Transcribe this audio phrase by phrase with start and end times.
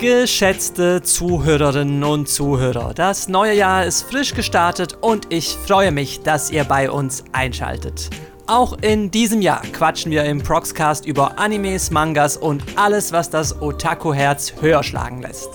[0.00, 6.50] Geschätzte Zuhörerinnen und Zuhörer, das neue Jahr ist frisch gestartet und ich freue mich, dass
[6.50, 8.08] ihr bei uns einschaltet.
[8.46, 13.60] Auch in diesem Jahr quatschen wir im Proxcast über Animes, Mangas und alles, was das
[13.60, 15.50] Otaku-Herz höher schlagen lässt.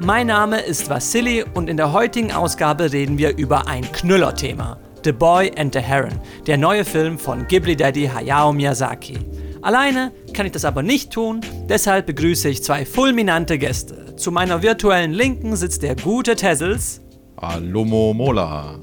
[0.00, 4.76] Mein Name ist Vasili und in der heutigen Ausgabe reden wir über ein Knüller-Thema.
[5.02, 9.18] The Boy and the Heron, der neue Film von Ghibli-Daddy Hayao Miyazaki.
[9.66, 14.14] Alleine kann ich das aber nicht tun, deshalb begrüße ich zwei fulminante Gäste.
[14.14, 17.00] Zu meiner virtuellen Linken sitzt der gute Tessels.
[17.34, 18.78] Alomo Mola.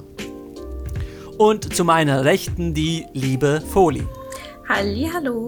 [1.38, 4.06] Und zu meiner Rechten die liebe Foli.
[4.68, 5.48] Hallo.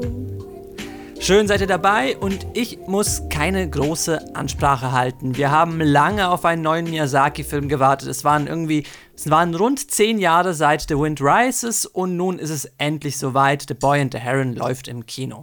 [1.26, 5.36] Schön seid ihr dabei und ich muss keine große Ansprache halten.
[5.36, 8.10] Wir haben lange auf einen neuen Miyazaki-Film gewartet.
[8.10, 8.84] Es waren irgendwie,
[9.16, 13.66] es waren rund zehn Jahre seit The Wind Rises und nun ist es endlich soweit.
[13.68, 15.42] The Boy and the Heron läuft im Kino.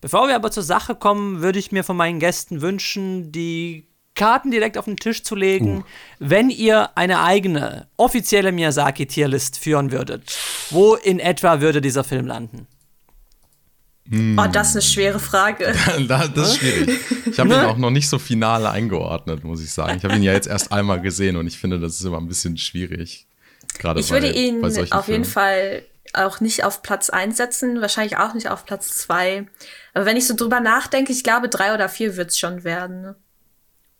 [0.00, 4.52] Bevor wir aber zur Sache kommen, würde ich mir von meinen Gästen wünschen, die Karten
[4.52, 5.84] direkt auf den Tisch zu legen, uh.
[6.20, 10.38] wenn ihr eine eigene offizielle Miyazaki-Tierlist führen würdet.
[10.70, 12.68] Wo in etwa würde dieser Film landen?
[14.08, 14.38] Mm.
[14.38, 15.74] Oh, das ist eine schwere Frage.
[16.08, 17.00] das ist schwierig.
[17.30, 19.96] Ich habe ihn auch noch nicht so final eingeordnet, muss ich sagen.
[19.98, 22.28] Ich habe ihn ja jetzt erst einmal gesehen und ich finde, das ist immer ein
[22.28, 23.26] bisschen schwierig.
[23.78, 25.04] Gerade ich würde bei, ihn bei auf Filmen.
[25.06, 29.46] jeden Fall auch nicht auf Platz 1 setzen, wahrscheinlich auch nicht auf Platz 2.
[29.94, 33.14] Aber wenn ich so drüber nachdenke, ich glaube, drei oder vier wird es schon werden.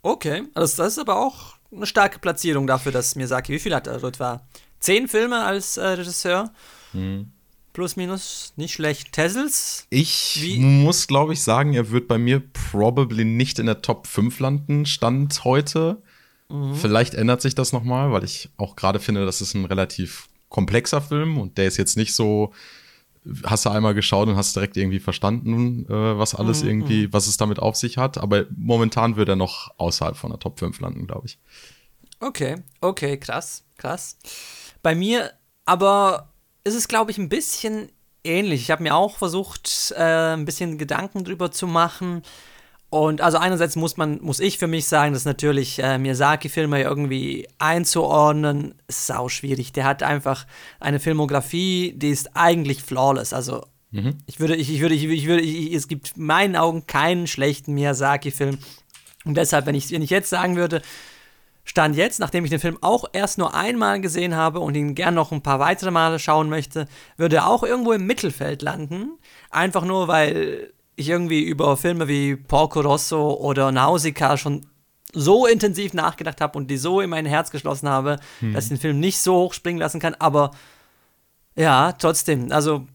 [0.02, 3.86] Okay, also das ist aber auch eine starke Platzierung dafür, dass Miyazaki, wie viel hat
[3.86, 4.46] er etwa?
[4.78, 6.52] Zehn Filme als äh, Regisseur?
[6.92, 7.32] Hm.
[7.76, 9.12] Plus, minus, nicht schlecht.
[9.12, 9.86] Tessels?
[9.90, 10.60] Ich Wie?
[10.60, 14.86] muss, glaube ich, sagen, er wird bei mir probably nicht in der Top 5 landen,
[14.86, 16.00] Stand heute.
[16.48, 16.74] Mhm.
[16.74, 21.02] Vielleicht ändert sich das nochmal, weil ich auch gerade finde, das ist ein relativ komplexer
[21.02, 22.54] Film und der ist jetzt nicht so,
[23.44, 26.70] hast du einmal geschaut und hast direkt irgendwie verstanden, äh, was alles mhm.
[26.70, 28.16] irgendwie, was es damit auf sich hat.
[28.16, 31.38] Aber momentan wird er noch außerhalb von der Top 5 landen, glaube ich.
[32.20, 34.16] Okay, okay, krass, krass.
[34.82, 35.32] Bei mir
[35.66, 36.32] aber
[36.66, 37.90] ist es, glaube ich, ein bisschen
[38.24, 38.62] ähnlich.
[38.62, 42.22] Ich habe mir auch versucht, äh, ein bisschen Gedanken drüber zu machen.
[42.90, 47.46] Und also einerseits muss man, muss ich für mich sagen, dass natürlich äh, Miyazaki-Filme irgendwie
[47.60, 49.72] einzuordnen, ist sau schwierig.
[49.72, 50.44] Der hat einfach
[50.80, 53.32] eine Filmografie, die ist eigentlich flawless.
[53.32, 54.18] Also mhm.
[54.26, 57.28] ich würde, ich, ich würde, ich, ich würde, ich, es gibt in meinen Augen keinen
[57.28, 58.58] schlechten Miyazaki-Film.
[59.24, 60.82] Und deshalb, wenn ich, wenn ich jetzt sagen würde,
[61.68, 65.14] Stand jetzt, nachdem ich den Film auch erst nur einmal gesehen habe und ihn gern
[65.14, 69.18] noch ein paar weitere Male schauen möchte, würde er auch irgendwo im Mittelfeld landen.
[69.50, 74.64] Einfach nur, weil ich irgendwie über Filme wie Porco Rosso oder Nausicaa schon
[75.12, 78.54] so intensiv nachgedacht habe und die so in mein Herz geschlossen habe, hm.
[78.54, 80.14] dass ich den Film nicht so hoch springen lassen kann.
[80.14, 80.52] Aber
[81.56, 82.86] ja, trotzdem, also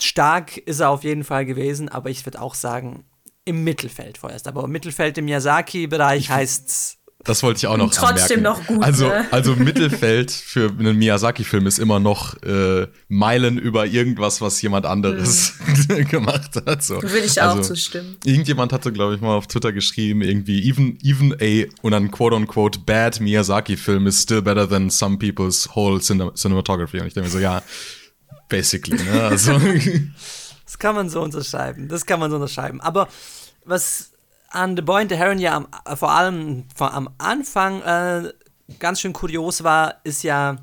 [0.00, 3.04] stark ist er auf jeden Fall gewesen, aber ich würde auch sagen,
[3.44, 4.46] im Mittelfeld vorerst.
[4.46, 8.42] Aber Mittelfeld im Miyazaki-Bereich heißt das wollte ich auch noch Trotzdem anmerken.
[8.42, 8.84] noch gut.
[8.84, 9.26] Also, ne?
[9.30, 15.54] also Mittelfeld für einen Miyazaki-Film ist immer noch äh, Meilen über irgendwas, was jemand anderes
[15.88, 16.04] mhm.
[16.08, 16.82] gemacht hat.
[16.82, 17.02] So.
[17.02, 18.16] Würde ich auch also, zustimmen.
[18.24, 22.80] Irgendjemand hatte, glaube ich, mal auf Twitter geschrieben, irgendwie, even, even a, und dann quote-unquote,
[22.80, 27.00] bad Miyazaki-Film is still better than some people's whole cin cinematography.
[27.00, 27.62] Und ich denke mir so, ja,
[28.48, 29.22] basically, ne?
[29.22, 29.58] Also.
[30.64, 31.88] das kann man so unterschreiben.
[31.88, 32.80] Das kann man so unterschreiben.
[32.80, 33.08] Aber
[33.64, 34.13] was
[34.54, 38.32] an The Boy and the Heron ja am, vor allem vor, am Anfang äh,
[38.78, 40.58] ganz schön kurios war, ist ja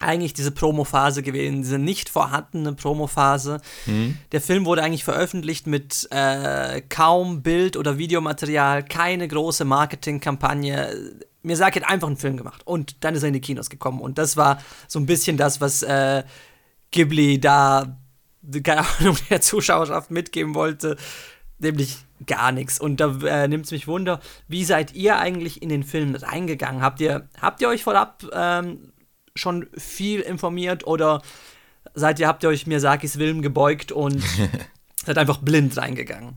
[0.00, 3.60] eigentlich diese Promophase gewesen, diese nicht vorhandene Promophase.
[3.84, 4.16] Mhm.
[4.32, 11.12] Der Film wurde eigentlich veröffentlicht mit äh, kaum Bild- oder Videomaterial, keine große Marketingkampagne.
[11.42, 13.68] Mir sagt, er hat einfach einen Film gemacht und dann ist er in die Kinos
[13.68, 14.00] gekommen.
[14.00, 16.24] Und das war so ein bisschen das, was äh,
[16.90, 17.98] Ghibli da,
[18.62, 20.96] keine Ahnung, der Zuschauerschaft mitgeben wollte.
[21.60, 22.80] Nämlich gar nichts.
[22.80, 26.82] Und da äh, nimmt es mich Wunder, wie seid ihr eigentlich in den Film reingegangen?
[26.82, 28.92] Habt ihr, habt ihr euch vorab ähm,
[29.34, 31.22] schon viel informiert oder
[31.94, 34.22] seid ihr, habt ihr euch Miyazakis Willen gebeugt und
[35.04, 36.36] seid einfach blind reingegangen?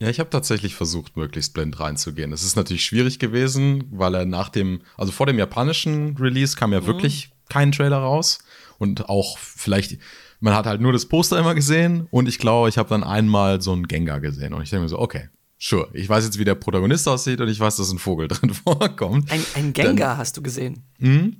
[0.00, 2.32] Ja, ich habe tatsächlich versucht, möglichst blind reinzugehen.
[2.32, 6.72] Es ist natürlich schwierig gewesen, weil er nach dem, also vor dem japanischen Release kam
[6.72, 6.86] ja mhm.
[6.86, 8.38] wirklich kein Trailer raus
[8.78, 9.98] und auch vielleicht
[10.40, 13.60] man hat halt nur das Poster immer gesehen und ich glaube, ich habe dann einmal
[13.60, 15.28] so einen Gengar gesehen und ich denke mir so, okay,
[15.58, 18.52] sure, ich weiß jetzt, wie der Protagonist aussieht und ich weiß, dass ein Vogel drin
[18.52, 19.30] vorkommt.
[19.30, 20.82] Ein, ein Gengar dann, hast du gesehen?
[20.98, 21.38] Hm?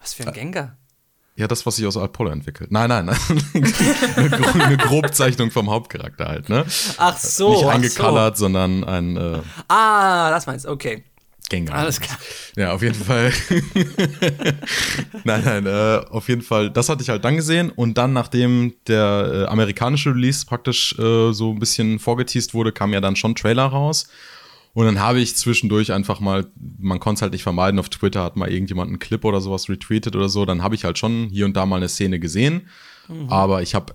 [0.00, 0.76] Was für ein Gengar?
[1.36, 2.72] Ja, das, was sich aus Apollo entwickelt.
[2.72, 3.18] Nein, nein, nein.
[4.16, 6.64] eine, eine Grobzeichnung vom Hauptcharakter halt, ne?
[6.96, 7.50] Ach so.
[7.50, 8.44] Nicht eingecolored, so.
[8.44, 9.16] sondern ein.
[9.18, 11.04] Äh ah, das meinst du, okay.
[11.48, 11.78] Gengar.
[11.78, 12.18] Alles klar.
[12.56, 13.32] Ja, auf jeden Fall.
[15.24, 16.70] nein, nein, äh, auf jeden Fall.
[16.70, 21.32] Das hatte ich halt dann gesehen und dann, nachdem der äh, amerikanische Release praktisch äh,
[21.32, 24.08] so ein bisschen vorgeteased wurde, kam ja dann schon Trailer raus.
[24.74, 26.48] Und dann habe ich zwischendurch einfach mal,
[26.78, 29.70] man konnte es halt nicht vermeiden, auf Twitter hat mal irgendjemand einen Clip oder sowas
[29.70, 32.68] retweetet oder so, dann habe ich halt schon hier und da mal eine Szene gesehen.
[33.08, 33.30] Mhm.
[33.30, 33.94] Aber ich habe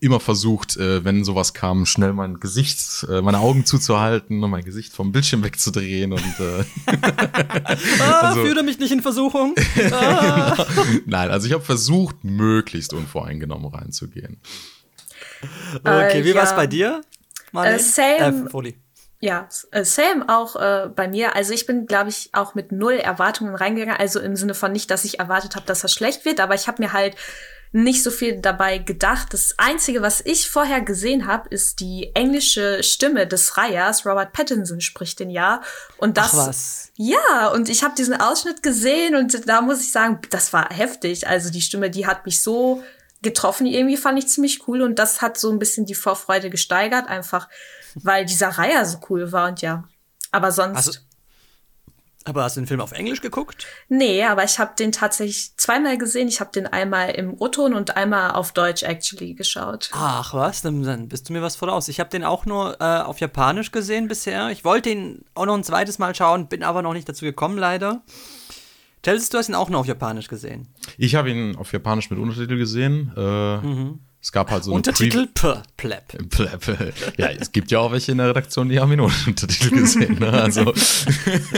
[0.00, 4.64] immer versucht, äh, wenn sowas kam, schnell mein Gesicht, äh, meine Augen zuzuhalten und mein
[4.64, 6.64] Gesicht vom Bildschirm wegzudrehen und äh,
[8.00, 9.54] ah, also, führe mich nicht in Versuchung.
[9.90, 10.54] Ah.
[10.74, 10.84] genau.
[11.06, 14.40] Nein, also ich habe versucht, möglichst unvoreingenommen reinzugehen.
[15.82, 16.36] Okay, wie äh, ja.
[16.36, 17.00] war es bei dir?
[17.54, 18.48] Äh, same.
[18.52, 18.74] Äh,
[19.20, 21.34] ja, äh, same auch äh, bei mir.
[21.34, 23.98] Also ich bin, glaube ich, auch mit null Erwartungen reingegangen.
[23.98, 26.68] Also im Sinne von nicht, dass ich erwartet habe, dass das schlecht wird, aber ich
[26.68, 27.16] habe mir halt
[27.72, 29.32] nicht so viel dabei gedacht.
[29.32, 34.06] Das Einzige, was ich vorher gesehen habe, ist die englische Stimme des Reihers.
[34.06, 35.62] Robert Pattinson spricht den ja.
[35.98, 36.30] Und das.
[36.32, 36.92] Ach was.
[36.96, 41.26] Ja, und ich habe diesen Ausschnitt gesehen und da muss ich sagen, das war heftig.
[41.26, 42.82] Also die Stimme, die hat mich so
[43.22, 43.66] getroffen.
[43.66, 47.48] Irgendwie fand ich ziemlich cool und das hat so ein bisschen die Vorfreude gesteigert, einfach
[47.94, 49.84] weil dieser Reiher so cool war und ja.
[50.30, 50.76] Aber sonst.
[50.76, 50.92] Also,
[52.24, 53.66] aber hast du den Film auf Englisch geguckt?
[53.88, 56.28] Nee, aber ich habe den tatsächlich zweimal gesehen.
[56.28, 59.90] Ich habe den einmal im O-Ton und einmal auf Deutsch actually geschaut.
[59.92, 61.88] Ach was, dann, bist du mir was voraus.
[61.88, 64.50] Ich habe den auch nur äh, auf Japanisch gesehen bisher.
[64.50, 67.56] Ich wollte ihn auch noch ein zweites Mal schauen, bin aber noch nicht dazu gekommen
[67.56, 68.02] leider.
[69.02, 70.68] Tellst du hast ihn auch nur auf Japanisch gesehen?
[70.98, 73.12] Ich habe ihn auf Japanisch mit Untertitel gesehen.
[73.16, 74.00] Äh, mhm.
[74.20, 76.28] Es gab halt so Untertitel per Pleb.
[76.30, 76.94] Pleb.
[77.16, 80.18] Ja, es gibt ja auch welche in der Redaktion, die haben ihn ohne Untertitel gesehen.
[80.18, 80.32] Ne?
[80.32, 80.74] Also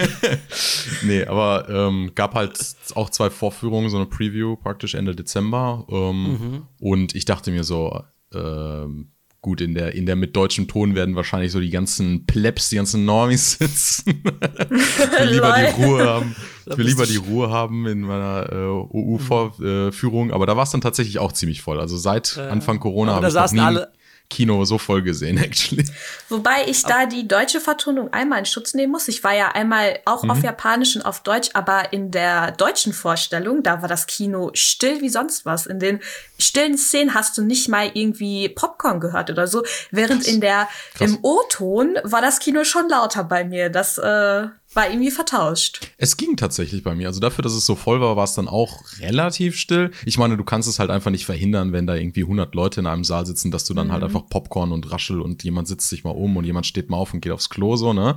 [1.02, 2.58] nee, aber ähm, gab halt
[2.94, 5.86] auch zwei Vorführungen, so eine Preview praktisch Ende Dezember.
[5.90, 6.66] Ähm, mhm.
[6.78, 8.04] Und ich dachte mir so,
[8.34, 9.12] ähm,
[9.42, 12.76] Gut, in der, in der mit deutschem Ton werden wahrscheinlich so die ganzen Plebs, die
[12.76, 14.22] ganzen Normies sitzen.
[14.22, 14.70] ich
[15.18, 16.36] will lieber die Ruhe haben.
[16.66, 20.82] Ich will lieber die Ruhe haben in meiner äh, OU-Führung, aber da war es dann
[20.82, 21.80] tatsächlich auch ziemlich voll.
[21.80, 23.92] Also seit Anfang Corona habe ich noch nie, alle,
[24.30, 25.84] Kino so voll gesehen, actually.
[26.28, 29.08] Wobei ich da die deutsche Vertonung einmal in Schutz nehmen muss.
[29.08, 30.30] Ich war ja einmal auch mhm.
[30.30, 35.02] auf Japanisch und auf Deutsch, aber in der deutschen Vorstellung, da war das Kino still
[35.02, 35.66] wie sonst was.
[35.66, 36.00] In den
[36.38, 39.64] stillen Szenen hast du nicht mal irgendwie Popcorn gehört oder so.
[39.90, 40.32] Während Krass.
[40.32, 41.10] in der, Krass.
[41.10, 43.68] im O-Ton war das Kino schon lauter bei mir.
[43.68, 45.80] Das, äh, war irgendwie vertauscht.
[45.96, 47.08] Es ging tatsächlich bei mir.
[47.08, 49.90] Also dafür, dass es so voll war, war es dann auch relativ still.
[50.04, 52.86] Ich meine, du kannst es halt einfach nicht verhindern, wenn da irgendwie 100 Leute in
[52.86, 54.04] einem Saal sitzen, dass du dann halt mhm.
[54.04, 56.98] halt einfach Popcorn und Raschel und jemand sitzt sich mal um und jemand steht mal
[56.98, 58.16] auf und geht aufs Klo so, ne?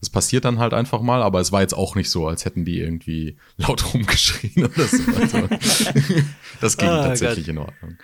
[0.00, 2.64] Das passiert dann halt einfach mal, aber es war jetzt auch nicht so, als hätten
[2.64, 5.02] die irgendwie laut rumgeschrien oder so.
[5.20, 5.48] Also,
[6.62, 7.54] das ging oh, tatsächlich Gott.
[7.54, 7.98] in Ordnung.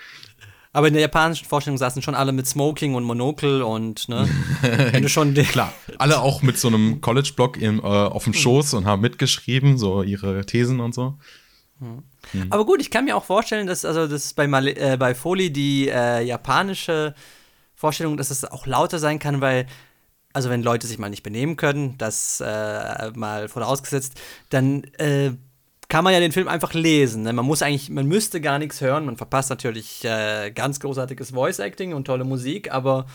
[0.77, 4.29] Aber in der japanischen Vorstellung saßen schon alle mit Smoking und Monokel und, ne?
[4.61, 8.85] Wenn du schon Klar, alle auch mit so einem College-Block äh, auf dem Schoß und
[8.85, 11.15] haben mitgeschrieben, so ihre Thesen und so.
[11.81, 12.03] Mhm.
[12.51, 15.51] Aber gut, ich kann mir auch vorstellen, dass also das bei, Mal äh, bei Foley
[15.51, 17.15] die äh, japanische
[17.75, 19.67] Vorstellung, dass es auch lauter sein kann, weil
[20.35, 24.21] also wenn Leute sich mal nicht benehmen können, das äh, mal vorausgesetzt,
[24.51, 25.33] dann äh,
[25.89, 27.23] kann man ja den Film einfach lesen.
[27.23, 27.33] Ne?
[27.33, 29.05] Man muss eigentlich, man müsste gar nichts hören.
[29.05, 33.07] Man verpasst natürlich äh, ganz großartiges Voice Acting und tolle Musik, aber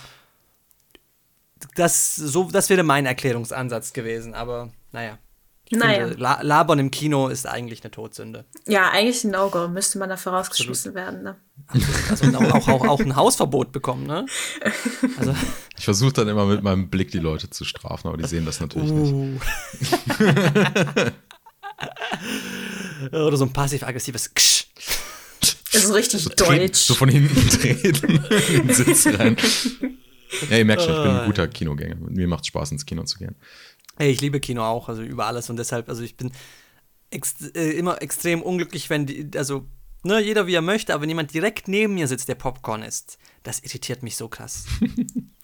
[1.76, 4.34] das, so, das wäre mein Erklärungsansatz gewesen.
[4.34, 5.18] Aber naja.
[5.74, 6.08] Naja.
[6.08, 8.44] Finde, La Labern im Kino ist eigentlich eine Todsünde.
[8.68, 9.70] Ja, eigentlich ein No-Go.
[9.70, 11.24] Müsste man dafür rausgeschmissen werden.
[11.24, 11.38] Ne?
[12.10, 14.26] Also auch, auch, auch, ein Hausverbot bekommen, ne?
[15.18, 15.34] Also.
[15.78, 18.60] Ich versuche dann immer mit meinem Blick die Leute zu strafen, aber die sehen das
[18.60, 19.14] natürlich uh.
[19.14, 19.42] nicht.
[23.12, 24.68] Oder so ein passiv-aggressives Ksch.
[25.74, 26.80] Das ist richtig so deutsch.
[26.80, 28.20] so von hinten treten
[28.50, 29.38] in den Sitz rein.
[30.50, 31.96] Ja, ihr merkt schon, ich bin ein guter Kinogänger.
[32.10, 33.36] Mir macht Spaß, ins Kino zu gehen.
[33.98, 36.32] Ey, ich liebe Kino auch, also über alles und deshalb, also ich bin
[37.10, 39.68] ex äh, immer extrem unglücklich, wenn die, also
[40.04, 43.18] ne, jeder wie er möchte, aber wenn jemand direkt neben mir sitzt, der Popcorn isst,
[43.44, 44.66] das irritiert mich so krass.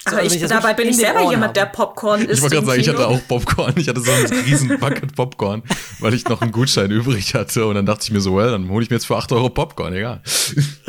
[0.07, 2.35] So, aber ich, dabei bin ich selber Ohren jemand, der Popcorn isst.
[2.35, 3.73] Ich wollte gerade sagen, ich hatte auch Popcorn.
[3.77, 5.63] Ich hatte so einen riesen Bucket Popcorn,
[5.99, 7.65] weil ich noch einen Gutschein übrig hatte.
[7.65, 9.49] Und dann dachte ich mir so, well, dann hole ich mir jetzt für 8 Euro
[9.49, 10.21] Popcorn, egal.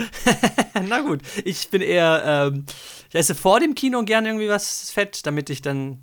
[0.88, 2.66] Na gut, ich bin eher, ähm,
[3.08, 6.02] ich esse vor dem Kino gerne irgendwie was fett, damit ich dann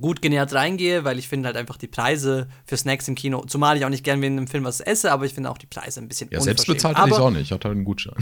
[0.00, 3.76] gut genährt reingehe, weil ich finde halt einfach die Preise für Snacks im Kino, zumal
[3.76, 6.00] ich auch nicht gerne in einem Film was esse, aber ich finde auch die Preise
[6.00, 8.14] ein bisschen Ja, selbst bezahlt ich auch nicht, ich hatte halt einen Gutschein.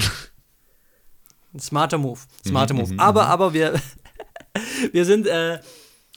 [1.59, 2.92] Smarter Move, smarter mhm, Move.
[2.94, 3.30] Mhm, aber, mhm.
[3.30, 3.80] aber wir,
[4.92, 5.61] wir sind, äh,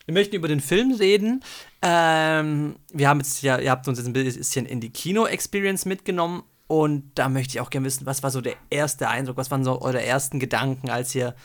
[0.05, 1.43] wir möchten über den Film reden.
[1.81, 6.43] Ähm, wir haben jetzt ja, ihr habt uns jetzt ein bisschen in die Kino-Experience mitgenommen
[6.67, 9.63] und da möchte ich auch gerne wissen, was war so der erste Eindruck, was waren
[9.63, 11.35] so eure ersten Gedanken, als ihr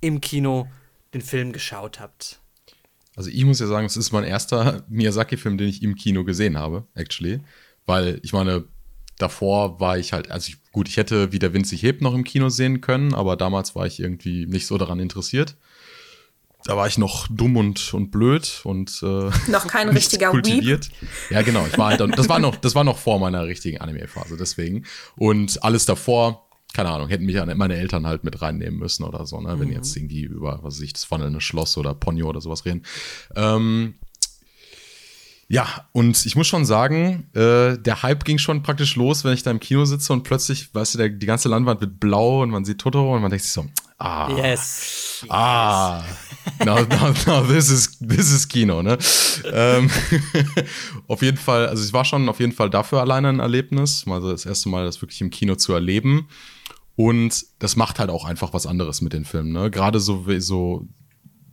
[0.00, 0.68] im Kino
[1.14, 2.40] den Film geschaut habt?
[3.16, 6.58] Also ich muss ja sagen, es ist mein erster Miyazaki-Film, den ich im Kino gesehen
[6.58, 7.40] habe, actually.
[7.86, 8.64] Weil ich meine,
[9.18, 12.48] davor war ich halt, also ich, gut, ich hätte wieder Winzig hebt noch im Kino
[12.48, 15.56] sehen können, aber damals war ich irgendwie nicht so daran interessiert.
[16.64, 20.90] da war ich noch dumm und, und blöd und äh, noch kein richtiger kultiviert.
[21.00, 21.10] Weep.
[21.30, 21.66] Ja, genau.
[21.66, 24.84] Ich war halt, das war noch, das war noch vor meiner richtigen Anime-Phase, deswegen.
[25.16, 29.40] Und alles davor, keine Ahnung, hätten mich meine Eltern halt mit reinnehmen müssen oder so,
[29.40, 29.58] ne?
[29.58, 29.74] Wenn mhm.
[29.74, 32.82] jetzt irgendwie über, was weiß ich, das wandelnde Schloss oder Ponyo oder sowas reden.
[33.34, 33.94] Ähm,
[35.48, 39.44] ja, und ich muss schon sagen, äh, der Hype ging schon praktisch los, wenn ich
[39.44, 42.50] da im Kino sitze und plötzlich, weißt du, der, die ganze Leinwand wird blau und
[42.50, 43.64] man sieht Totoro und man denkt sich so,
[43.98, 44.28] ah.
[44.36, 45.24] Yes.
[45.28, 46.02] Ah.
[46.64, 48.98] Now, now, now this is, this is Kino, ne?
[49.52, 49.88] ähm,
[51.06, 54.32] auf jeden Fall, also es war schon auf jeden Fall dafür alleine ein Erlebnis, also
[54.32, 56.28] das erste Mal das wirklich im Kino zu erleben.
[56.96, 59.70] Und das macht halt auch einfach was anderes mit den Filmen, ne?
[59.70, 60.88] Gerade so, so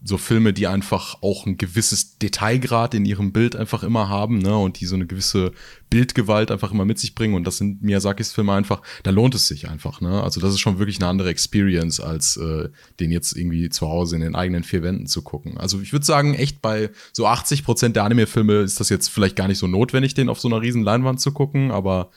[0.05, 4.57] so Filme, die einfach auch ein gewisses Detailgrad in ihrem Bild einfach immer haben, ne,
[4.57, 5.53] und die so eine gewisse
[5.89, 7.35] Bildgewalt einfach immer mit sich bringen.
[7.35, 10.21] Und das sind Miyazakis Filme einfach, da lohnt es sich einfach, ne.
[10.21, 12.67] Also das ist schon wirklich eine andere Experience, als äh,
[12.99, 15.57] den jetzt irgendwie zu Hause in den eigenen vier Wänden zu gucken.
[15.57, 19.37] Also ich würde sagen, echt bei so 80 Prozent der Anime-Filme ist das jetzt vielleicht
[19.37, 22.11] gar nicht so notwendig, den auf so einer riesen Leinwand zu gucken, aber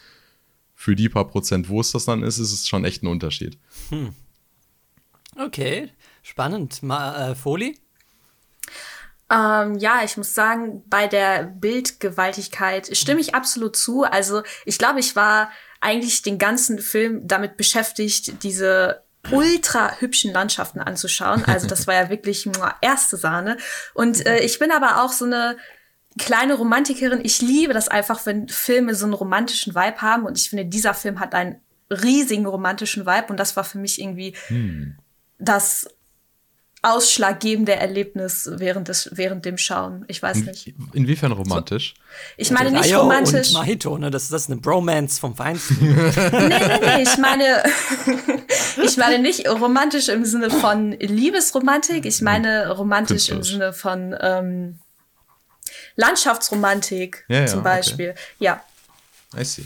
[0.74, 3.58] für die paar Prozent, wo es das dann ist, ist es schon echt ein Unterschied.
[3.90, 4.10] Hm.
[5.38, 5.90] Okay.
[6.26, 6.82] Spannend.
[6.82, 7.78] Ma, äh, Foli?
[9.30, 14.02] Ähm, ja, ich muss sagen, bei der Bildgewaltigkeit stimme ich absolut zu.
[14.02, 20.80] Also ich glaube, ich war eigentlich den ganzen Film damit beschäftigt, diese ultra hübschen Landschaften
[20.80, 21.44] anzuschauen.
[21.46, 23.56] Also das war ja wirklich nur erste Sahne.
[23.94, 25.56] Und äh, ich bin aber auch so eine
[26.18, 27.20] kleine Romantikerin.
[27.22, 30.24] Ich liebe das einfach, wenn Filme so einen romantischen Vibe haben.
[30.24, 33.28] Und ich finde, dieser Film hat einen riesigen romantischen Vibe.
[33.28, 34.98] Und das war für mich irgendwie hm.
[35.38, 35.86] das
[36.86, 40.04] ausschlaggebende Erlebnis während, des, während dem Schauen.
[40.06, 40.72] Ich weiß nicht.
[40.92, 41.94] Inwiefern romantisch?
[42.36, 43.48] Ich meine nicht romantisch.
[43.48, 44.10] Und Mahito, ne?
[44.12, 45.76] Das ist das eine Bromance vom Feinsten.
[45.80, 47.02] nee, nee, nee.
[47.02, 47.64] Ich meine,
[48.84, 52.06] ich meine nicht romantisch im Sinne von Liebesromantik.
[52.06, 54.78] Ich meine romantisch im Sinne von ähm,
[55.96, 58.10] Landschaftsromantik ja, ja, zum Beispiel.
[58.10, 58.20] Okay.
[58.38, 58.64] Ja.
[59.36, 59.64] I see.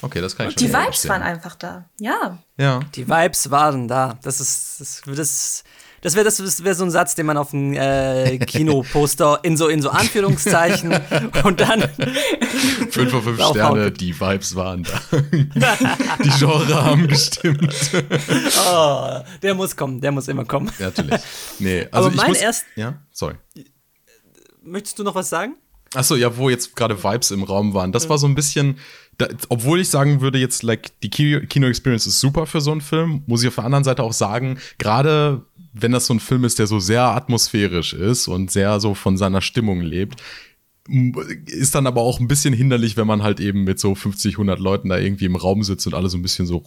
[0.00, 1.10] Okay, das kann ich schon Die Vibes verstehen.
[1.10, 1.88] waren einfach da.
[1.98, 2.38] Ja.
[2.56, 2.80] Ja.
[2.94, 4.16] Die Vibes waren da.
[4.22, 5.64] Das ist, das, das
[6.02, 9.68] das wäre das, wär so ein Satz, den man auf dem äh, Kinoposter in so,
[9.68, 10.92] in so Anführungszeichen
[11.44, 11.88] und dann.
[12.90, 15.00] Fünf von fünf Sterne, die Vibes waren da.
[16.24, 17.72] die Genre haben gestimmt.
[18.68, 20.70] oh, der muss kommen, der muss immer kommen.
[20.78, 21.20] Ja, natürlich.
[21.60, 22.64] Nee, also Aber mein muss, erst.
[22.74, 23.34] Ja, sorry.
[24.64, 25.54] Möchtest du noch was sagen?
[25.94, 27.92] Achso, ja, wo jetzt gerade Vibes im Raum waren.
[27.92, 28.78] Das war so ein bisschen,
[29.18, 33.22] da, obwohl ich sagen würde, jetzt, like, die Kino-Experience ist super für so einen Film,
[33.26, 35.42] muss ich auf der anderen Seite auch sagen, gerade
[35.72, 39.16] wenn das so ein Film ist, der so sehr atmosphärisch ist und sehr so von
[39.16, 40.22] seiner Stimmung lebt,
[41.46, 44.58] ist dann aber auch ein bisschen hinderlich, wenn man halt eben mit so 50, 100
[44.58, 46.62] Leuten da irgendwie im Raum sitzt und alle so ein bisschen so.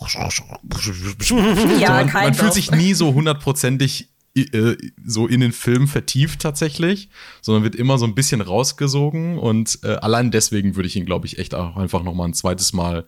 [1.79, 7.09] Ja, man, man fühlt sich nie so hundertprozentig äh, so in den Film vertieft tatsächlich,
[7.41, 11.25] sondern wird immer so ein bisschen rausgesogen und äh, allein deswegen würde ich ihn, glaube
[11.25, 13.05] ich, echt auch einfach noch mal ein zweites Mal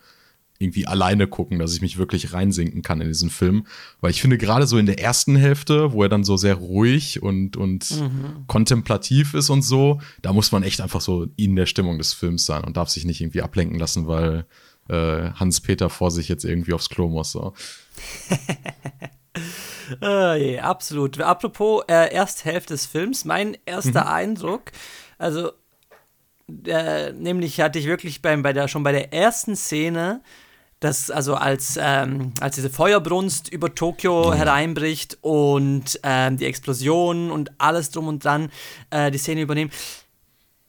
[0.59, 3.67] irgendwie alleine gucken, dass ich mich wirklich reinsinken kann in diesen Film.
[4.01, 7.21] Weil ich finde, gerade so in der ersten Hälfte, wo er dann so sehr ruhig
[7.21, 8.47] und, und mhm.
[8.47, 12.45] kontemplativ ist und so, da muss man echt einfach so in der Stimmung des Films
[12.45, 14.45] sein und darf sich nicht irgendwie ablenken lassen, weil
[14.89, 17.31] äh, Hans-Peter vor sich jetzt irgendwie aufs Klo muss.
[17.31, 17.53] So.
[20.01, 21.19] yeah, absolut.
[21.19, 24.11] Apropos äh, Ersthälfte des Films, mein erster mhm.
[24.11, 24.71] Eindruck,
[25.17, 25.51] also
[26.65, 30.21] äh, nämlich hatte ich wirklich beim, bei der, schon bei der ersten Szene
[30.79, 34.33] das also als, ähm, als diese Feuerbrunst über Tokio mhm.
[34.33, 38.49] hereinbricht und ähm, die Explosion und alles drum und dran
[38.91, 39.71] äh, die Szene übernehmen.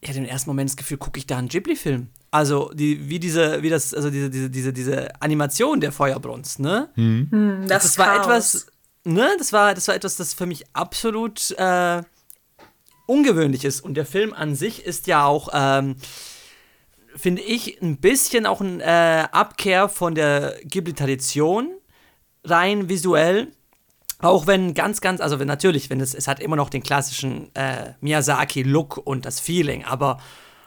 [0.00, 2.08] Ich hatte im ersten Moment das Gefühl, gucke ich da einen Ghibli-Film.
[2.30, 6.88] Also die, wie diese, wie das, also diese, diese, diese, diese Animation der Feuerbrunst, ne?
[6.94, 7.28] Mhm.
[7.30, 8.66] Hm, das, das war etwas,
[9.12, 9.34] ne?
[9.38, 12.02] Das war, das war etwas, das für mich absolut äh,
[13.06, 13.80] ungewöhnlich ist.
[13.80, 15.96] Und der Film an sich ist ja auch ähm,
[17.18, 21.70] finde ich, ein bisschen auch eine äh, Abkehr von der Ghibli-Tradition,
[22.44, 23.48] rein visuell.
[24.20, 27.54] Auch wenn ganz, ganz, also wenn, natürlich, wenn es, es hat immer noch den klassischen
[27.54, 30.18] äh, Miyazaki-Look und das Feeling, aber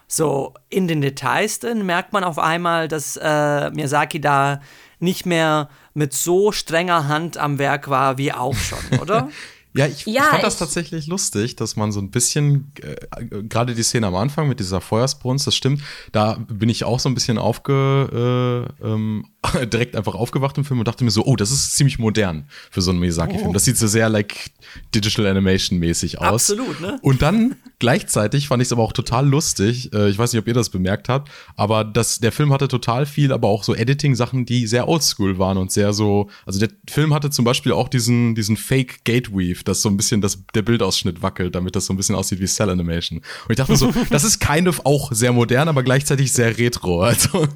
[0.08, 4.62] so in den Details drin merkt man auf einmal, dass äh, Miyazaki da
[5.00, 9.30] nicht mehr mit so strenger Hand am Werk war wie auch schon, oder?
[9.74, 13.26] Ja, ich, ja, ich fand ich das tatsächlich lustig, dass man so ein bisschen, äh,
[13.44, 15.82] gerade die Szene am Anfang mit dieser Feuersbrunst, das stimmt,
[16.12, 19.28] da bin ich auch so ein bisschen aufge, äh, ähm,
[19.66, 22.82] direkt einfach aufgewacht im Film und dachte mir so, oh, das ist ziemlich modern für
[22.82, 23.50] so einen Miyazaki-Film.
[23.50, 23.54] Oh.
[23.54, 24.52] Das sieht so sehr like
[24.94, 26.52] Digital Animation mäßig aus.
[26.52, 27.00] Absolut, ne?
[27.02, 29.92] Und dann gleichzeitig fand ich es aber auch total lustig.
[29.94, 33.08] Äh, ich weiß nicht, ob ihr das bemerkt habt, aber das, der Film hatte total
[33.08, 36.30] viel, aber auch so Editing-Sachen, die sehr oldschool waren und sehr so.
[36.46, 39.98] Also der Film hatte zum Beispiel auch diesen, diesen Fake Gate Weave, dass so ein
[39.98, 43.18] bisschen das, der Bildausschnitt wackelt, damit das so ein bisschen aussieht wie Cell Animation.
[43.18, 47.02] Und ich dachte so, das ist kind of auch sehr modern, aber gleichzeitig sehr retro.
[47.02, 47.48] Also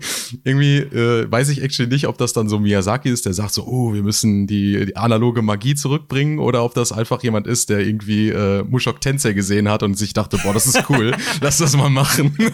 [0.44, 3.65] irgendwie äh, weiß ich actually nicht, ob das dann so Miyazaki ist, der sagt so,
[3.65, 7.79] oh, wir müssen die, die analoge Magie zurückbringen, oder ob das einfach jemand ist, der
[7.79, 11.75] irgendwie äh, Mushok Tensei gesehen hat und sich dachte, boah, das ist cool, lass das
[11.75, 12.36] mal machen.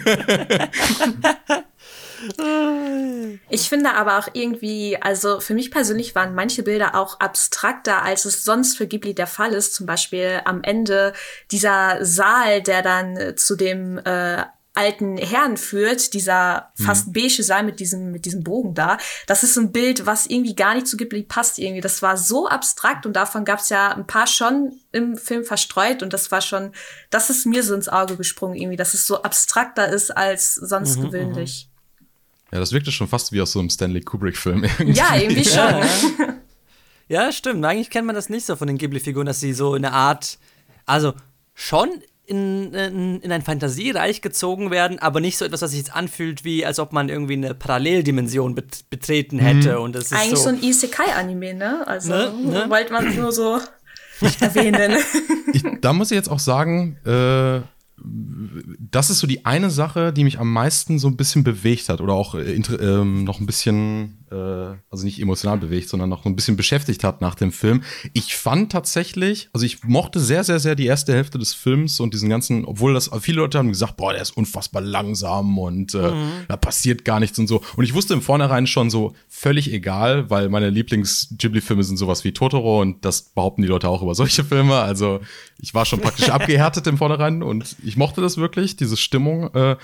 [3.49, 8.25] Ich finde aber auch irgendwie, also für mich persönlich waren manche Bilder auch abstrakter, als
[8.25, 9.73] es sonst für Ghibli der Fall ist.
[9.73, 11.13] Zum Beispiel am Ende
[11.49, 16.83] dieser Saal, der dann zu dem äh, alten Herrn führt, dieser mhm.
[16.83, 18.97] fast beige Saal mit diesem, mit diesem Bogen da.
[19.27, 21.81] Das ist ein Bild, was irgendwie gar nicht zu Ghibli passt irgendwie.
[21.81, 26.03] Das war so abstrakt und davon gab es ja ein paar schon im Film verstreut
[26.03, 26.71] und das war schon,
[27.09, 30.99] das ist mir so ins Auge gesprungen irgendwie, dass es so abstrakter ist als sonst
[30.99, 31.67] mhm, gewöhnlich.
[32.51, 34.65] Ja, das wirkte schon fast wie aus so einem Stanley Kubrick-Film.
[34.87, 35.55] Ja, irgendwie schon.
[35.55, 35.85] Ja.
[37.07, 37.63] ja, stimmt.
[37.65, 40.37] Eigentlich kennt man das nicht so von den Ghibli-Figuren, dass sie so in eine Art,
[40.85, 41.13] also
[41.53, 41.89] schon
[42.31, 46.45] in, in, in, ein Fantasiereich gezogen werden, aber nicht so etwas, was sich jetzt anfühlt,
[46.45, 49.75] wie als ob man irgendwie eine Paralleldimension bet betreten hätte.
[49.75, 49.81] Mhm.
[49.81, 51.85] Und das ist Eigentlich so, so ein Isekai-Anime, ne?
[51.85, 52.33] Also ne?
[52.43, 52.65] ne?
[52.69, 53.59] wollte man nur so
[54.39, 54.97] erwähnen.
[55.51, 57.59] Ich, da muss ich jetzt auch sagen, äh,
[58.03, 62.01] das ist so die eine Sache, die mich am meisten so ein bisschen bewegt hat
[62.01, 66.35] oder auch äh, ähm, noch ein bisschen, äh, also nicht emotional bewegt, sondern noch ein
[66.35, 67.83] bisschen beschäftigt hat nach dem Film.
[68.13, 72.13] Ich fand tatsächlich, also ich mochte sehr, sehr, sehr die erste Hälfte des Films und
[72.13, 76.11] diesen ganzen, obwohl das viele Leute haben gesagt, boah, der ist unfassbar langsam und äh,
[76.11, 76.31] mhm.
[76.47, 77.61] da passiert gar nichts und so.
[77.75, 82.31] Und ich wusste im Vornherein schon so völlig egal, weil meine Lieblings-Ghibli-Filme sind sowas wie
[82.31, 84.75] Totoro und das behaupten die Leute auch über solche Filme.
[84.75, 85.19] Also
[85.59, 89.53] ich war schon praktisch abgehärtet im Vornherein und ich mochte das wirklich, diese Stimmung.
[89.53, 89.77] Äh,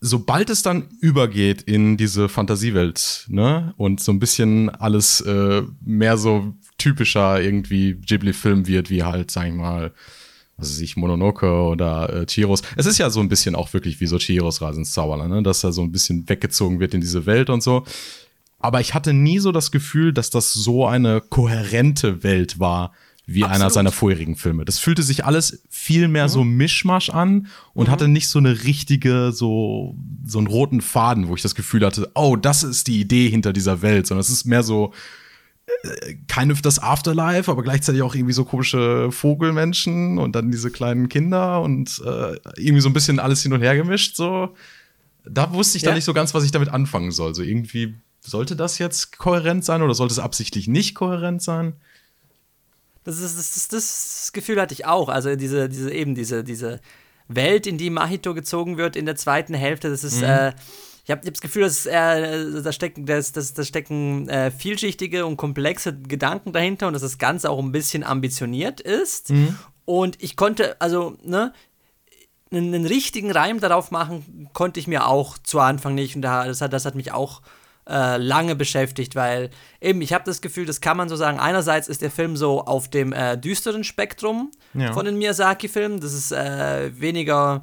[0.00, 6.16] sobald es dann übergeht in diese Fantasiewelt, ne, und so ein bisschen alles äh, mehr
[6.16, 9.92] so typischer irgendwie Ghibli-Film wird, wie halt, sag ich mal,
[10.56, 12.62] also sich Mononoke oder äh, Chiros.
[12.76, 15.42] Es ist ja so ein bisschen auch wirklich wie so Chiros Reise ins Zauberland, ne?
[15.42, 17.84] dass er so ein bisschen weggezogen wird in diese Welt und so.
[18.58, 22.92] Aber ich hatte nie so das Gefühl, dass das so eine kohärente Welt war,
[23.32, 23.62] wie Absolut.
[23.62, 24.64] einer seiner vorherigen Filme.
[24.64, 26.30] Das fühlte sich alles viel mehr mhm.
[26.30, 27.92] so Mischmasch an und mhm.
[27.92, 32.10] hatte nicht so eine richtige, so, so einen roten Faden, wo ich das Gefühl hatte,
[32.14, 34.92] oh, das ist die Idee hinter dieser Welt, sondern es ist mehr so,
[35.84, 40.72] äh, kind of das Afterlife, aber gleichzeitig auch irgendwie so komische Vogelmenschen und dann diese
[40.72, 44.56] kleinen Kinder und äh, irgendwie so ein bisschen alles hin und her gemischt, so.
[45.24, 45.90] Da wusste ich ja.
[45.90, 47.34] dann nicht so ganz, was ich damit anfangen soll.
[47.34, 51.74] So irgendwie sollte das jetzt kohärent sein oder sollte es absichtlich nicht kohärent sein?
[53.04, 55.08] Das, ist, das, das, das Gefühl hatte ich auch.
[55.08, 56.80] Also diese, diese, eben diese, diese
[57.28, 60.24] Welt, in die Mahito gezogen wird in der zweiten Hälfte, das ist, mhm.
[60.24, 60.52] äh,
[61.04, 65.26] ich habe hab das Gefühl, dass äh, da stecken, das, das, das stecken äh, vielschichtige
[65.26, 69.30] und komplexe Gedanken dahinter und dass das Ganze auch ein bisschen ambitioniert ist.
[69.30, 69.56] Mhm.
[69.86, 71.52] Und ich konnte, also, ne,
[72.52, 76.16] einen, einen, richtigen Reim darauf machen, konnte ich mir auch zu Anfang nicht.
[76.16, 77.42] Und da, das, hat, das hat mich auch
[77.90, 79.50] äh, lange beschäftigt, weil
[79.80, 81.38] eben, ich habe das Gefühl, das kann man so sagen.
[81.38, 84.92] Einerseits ist der Film so auf dem äh, düsteren Spektrum ja.
[84.92, 86.00] von den Miyazaki-Filmen.
[86.00, 87.62] Das ist äh, weniger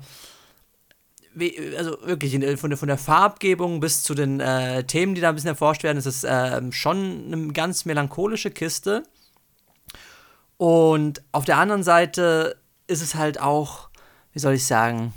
[1.78, 5.36] also wirklich von der, von der Farbgebung bis zu den äh, Themen, die da ein
[5.36, 9.04] bisschen erforscht werden, ist es äh, schon eine ganz melancholische Kiste.
[10.58, 13.90] Und auf der anderen Seite ist es halt auch,
[14.34, 15.14] wie soll ich sagen,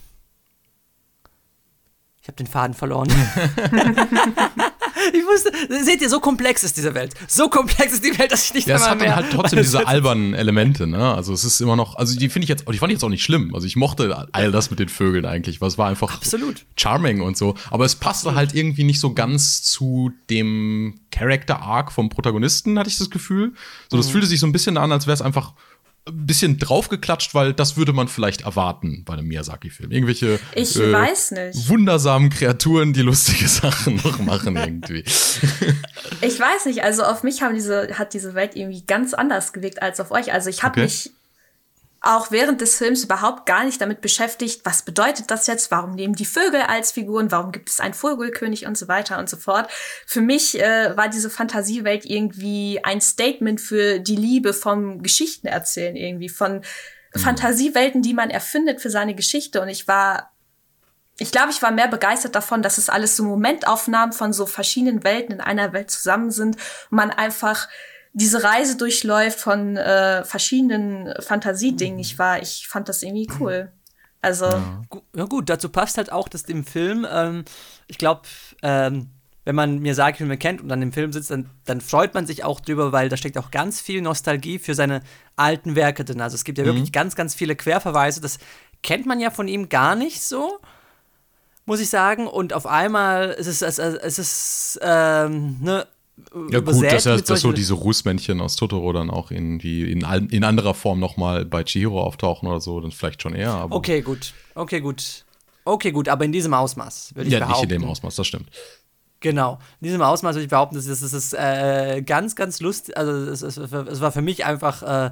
[2.20, 3.09] ich habe den Faden verloren.
[5.12, 7.14] ich wusste, seht ihr, so komplex ist diese Welt.
[7.29, 9.87] So komplex ist die Welt, dass ich nicht ja, es hat dann halt trotzdem diese
[9.87, 11.14] albernen Elemente, ne?
[11.14, 13.09] Also es ist immer noch, also die finde ich jetzt, die fand ich jetzt auch
[13.09, 13.55] nicht schlimm.
[13.55, 16.64] Also ich mochte all das mit den Vögeln eigentlich, weil es war einfach Absolut.
[16.77, 17.55] charming und so.
[17.70, 22.88] Aber es passte halt irgendwie nicht so ganz zu dem Character Arc vom Protagonisten, hatte
[22.88, 23.53] ich das Gefühl.
[23.88, 24.12] So, das mhm.
[24.12, 25.55] fühlte sich so ein bisschen an, als wäre es einfach
[26.06, 29.90] ein bisschen draufgeklatscht, weil das würde man vielleicht erwarten bei einem Miyazaki-Film.
[29.90, 31.68] Irgendwelche ich äh, weiß nicht.
[31.68, 35.04] wundersamen Kreaturen, die lustige Sachen noch machen irgendwie.
[36.20, 39.82] ich weiß nicht, also auf mich haben diese, hat diese Welt irgendwie ganz anders gewirkt
[39.82, 40.32] als auf euch.
[40.32, 40.82] Also ich habe okay.
[40.82, 41.10] mich
[42.02, 46.14] auch während des Films überhaupt gar nicht damit beschäftigt, was bedeutet das jetzt, warum nehmen
[46.14, 49.70] die Vögel als Figuren, warum gibt es einen Vogelkönig und so weiter und so fort.
[50.06, 56.30] Für mich äh, war diese Fantasiewelt irgendwie ein Statement für die Liebe vom Geschichtenerzählen irgendwie,
[56.30, 56.62] von
[57.14, 57.20] mhm.
[57.20, 59.60] Fantasiewelten, die man erfindet für seine Geschichte.
[59.60, 60.32] Und ich war
[61.18, 65.04] ich glaube, ich war mehr begeistert davon, dass es alles so Momentaufnahmen von so verschiedenen
[65.04, 66.56] Welten in einer Welt zusammen sind.
[66.90, 67.68] Und man einfach
[68.12, 71.99] diese Reise durchläuft von äh, verschiedenen Fantasiedingen.
[71.99, 73.73] Ich war, ich fand das irgendwie cool.
[74.23, 74.46] Also.
[74.46, 74.83] Ja.
[75.16, 77.44] ja gut, dazu passt halt auch, dass dem Film, ähm,
[77.87, 78.23] ich glaube,
[78.62, 79.11] ähm,
[79.44, 82.44] wenn man mir Miyazaki-Filme kennt und dann im Film sitzt, dann, dann, freut man sich
[82.44, 85.01] auch drüber, weil da steckt auch ganz viel Nostalgie für seine
[85.37, 86.20] alten Werke drin.
[86.20, 86.68] Also es gibt ja mhm.
[86.68, 88.20] wirklich ganz, ganz viele Querverweise.
[88.20, 88.38] Das
[88.83, 90.59] kennt man ja von ihm gar nicht so,
[91.64, 92.27] muss ich sagen.
[92.27, 95.87] Und auf einmal ist es, es, es ist, ähm, ne,
[96.50, 100.44] ja, gut, dass, er, dass so diese Rußmännchen aus Totoro dann auch irgendwie in, in
[100.44, 103.66] anderer Form nochmal bei Chihiro auftauchen oder so, dann vielleicht schon eher.
[103.70, 104.35] okay, gut.
[104.54, 105.24] Okay, gut.
[105.64, 107.54] Okay, gut, aber in diesem Ausmaß, würde ich ja, behaupten.
[107.54, 108.48] Ja, nicht in dem Ausmaß, das stimmt.
[109.20, 112.96] Genau, in diesem Ausmaß würde ich behaupten, das ist, das ist äh, ganz, ganz lustig.
[112.96, 115.11] Also, es, es, es, war für mich einfach äh,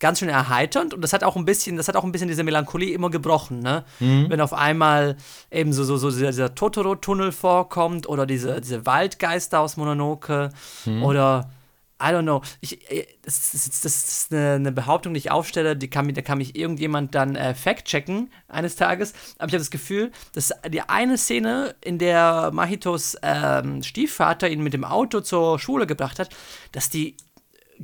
[0.00, 2.42] ganz schön erheiternd und das hat auch ein bisschen, das hat auch ein bisschen diese
[2.42, 3.84] Melancholie immer gebrochen, ne?
[4.00, 4.26] Mhm.
[4.28, 5.16] Wenn auf einmal
[5.50, 10.50] eben so, so, so dieser, dieser Totoro-Tunnel vorkommt oder diese, diese Waldgeister aus Mononoke
[10.86, 11.04] mhm.
[11.04, 11.50] oder
[12.02, 12.40] I don't know.
[12.62, 16.22] Ich, äh, das, ist, das ist eine, eine, Behauptung, die ich aufstelle, die kann, da
[16.22, 19.12] kann mich irgendjemand dann äh, fact-checken eines Tages.
[19.38, 24.62] Aber ich habe das Gefühl, dass die eine Szene, in der Mahitos ähm, Stiefvater ihn
[24.62, 26.30] mit dem Auto zur Schule gebracht hat,
[26.72, 27.16] dass die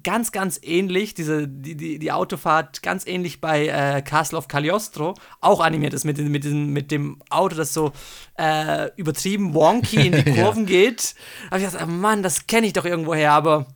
[0.03, 5.15] ganz, ganz ähnlich, diese, die, die, die Autofahrt ganz ähnlich bei äh, Castle of Cagliostro,
[5.41, 7.93] auch animiert ist mit, mit, diesem, mit dem Auto, das so
[8.39, 10.69] äh, übertrieben wonky in die Kurven ja.
[10.69, 11.15] geht.
[11.45, 13.67] Da habe ich gedacht, oh Mann, das kenne ich doch irgendwo her, aber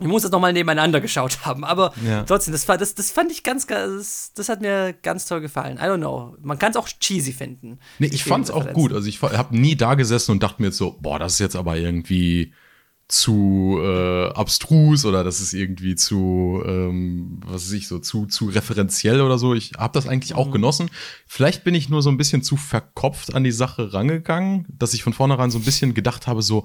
[0.00, 1.62] ich muss das nochmal nebeneinander geschaut haben.
[1.62, 2.22] Aber ja.
[2.24, 5.76] trotzdem, das, das, das fand ich ganz, das, das hat mir ganz toll gefallen.
[5.76, 6.36] I don't know.
[6.40, 7.78] Man kann es auch cheesy finden.
[7.98, 8.94] Nee, ich fand es auch gut.
[8.94, 11.56] Also ich habe nie da gesessen und dachte mir jetzt so, boah, das ist jetzt
[11.56, 12.54] aber irgendwie
[13.10, 18.46] zu äh, abstrus oder das ist irgendwie zu, ähm, was weiß ich, so zu, zu
[18.46, 19.52] referenziell oder so.
[19.54, 20.52] Ich habe das eigentlich auch mhm.
[20.52, 20.90] genossen.
[21.26, 25.02] Vielleicht bin ich nur so ein bisschen zu verkopft an die Sache rangegangen, dass ich
[25.02, 26.64] von vornherein so ein bisschen gedacht habe, so,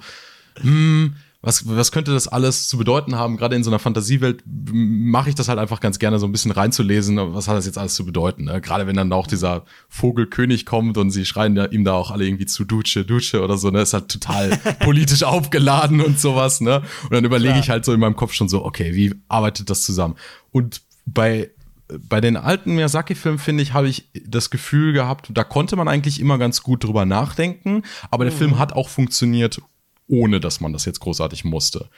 [0.62, 3.38] hm, was, was könnte das alles zu bedeuten haben?
[3.38, 6.49] Gerade in so einer Fantasiewelt mache ich das halt einfach ganz gerne, so ein bisschen
[6.49, 8.45] reinzulesen, was hat das jetzt alles zu bedeuten.
[8.45, 8.62] Ne?
[8.62, 12.25] Gerade wenn dann auch dieser Vogelkönig kommt und sie schreien ja ihm da auch alle
[12.25, 13.81] irgendwie zu Duce, Duce oder so, ne?
[13.81, 16.81] Ist halt total politisch aufgeladen und sowas, ne?
[17.03, 19.84] Und dann überlege ich halt so in meinem Kopf schon so, okay, wie arbeitet das
[19.84, 20.15] zusammen?
[20.51, 21.51] Und bei
[21.88, 26.19] bei den alten Miyazaki-Filmen, finde ich, habe ich das Gefühl gehabt, da konnte man eigentlich
[26.19, 28.38] immer ganz gut drüber nachdenken, aber der mhm.
[28.38, 29.62] Film hat auch funktioniert,
[30.07, 31.89] ohne dass man das jetzt großartig musste.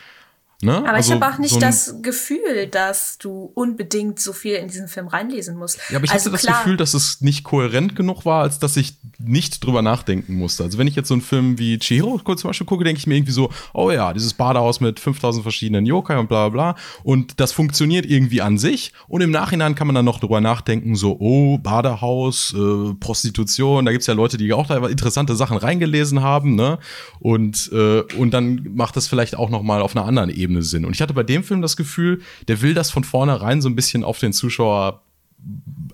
[0.64, 0.76] Ne?
[0.76, 4.68] Aber also ich habe auch nicht so das Gefühl, dass du unbedingt so viel in
[4.68, 5.80] diesen Film reinlesen musst.
[5.92, 6.64] Ja, aber ich also hatte das klar.
[6.64, 10.64] Gefühl, dass es nicht kohärent genug war, als dass ich nicht drüber nachdenken musste.
[10.64, 13.18] Also wenn ich jetzt so einen Film wie Chihiro zum Beispiel gucke, denke ich mir
[13.18, 16.82] irgendwie so, oh ja, dieses Badehaus mit 5000 verschiedenen Yokai und bla bla bla.
[17.04, 18.94] Und das funktioniert irgendwie an sich.
[19.08, 23.86] Und im Nachhinein kann man dann noch drüber nachdenken, so, oh, Badehaus, äh, Prostitution.
[23.86, 26.56] Da gibt's ja Leute, die auch da interessante Sachen reingelesen haben.
[26.56, 26.80] Ne?
[27.20, 30.64] Und, äh, und dann macht das vielleicht auch noch mal auf einer anderen Ebene Ebene
[30.64, 30.86] Sinn.
[30.86, 33.76] Und ich hatte bei dem Film das Gefühl, der will das von vornherein so ein
[33.76, 35.04] bisschen auf den Zuschauer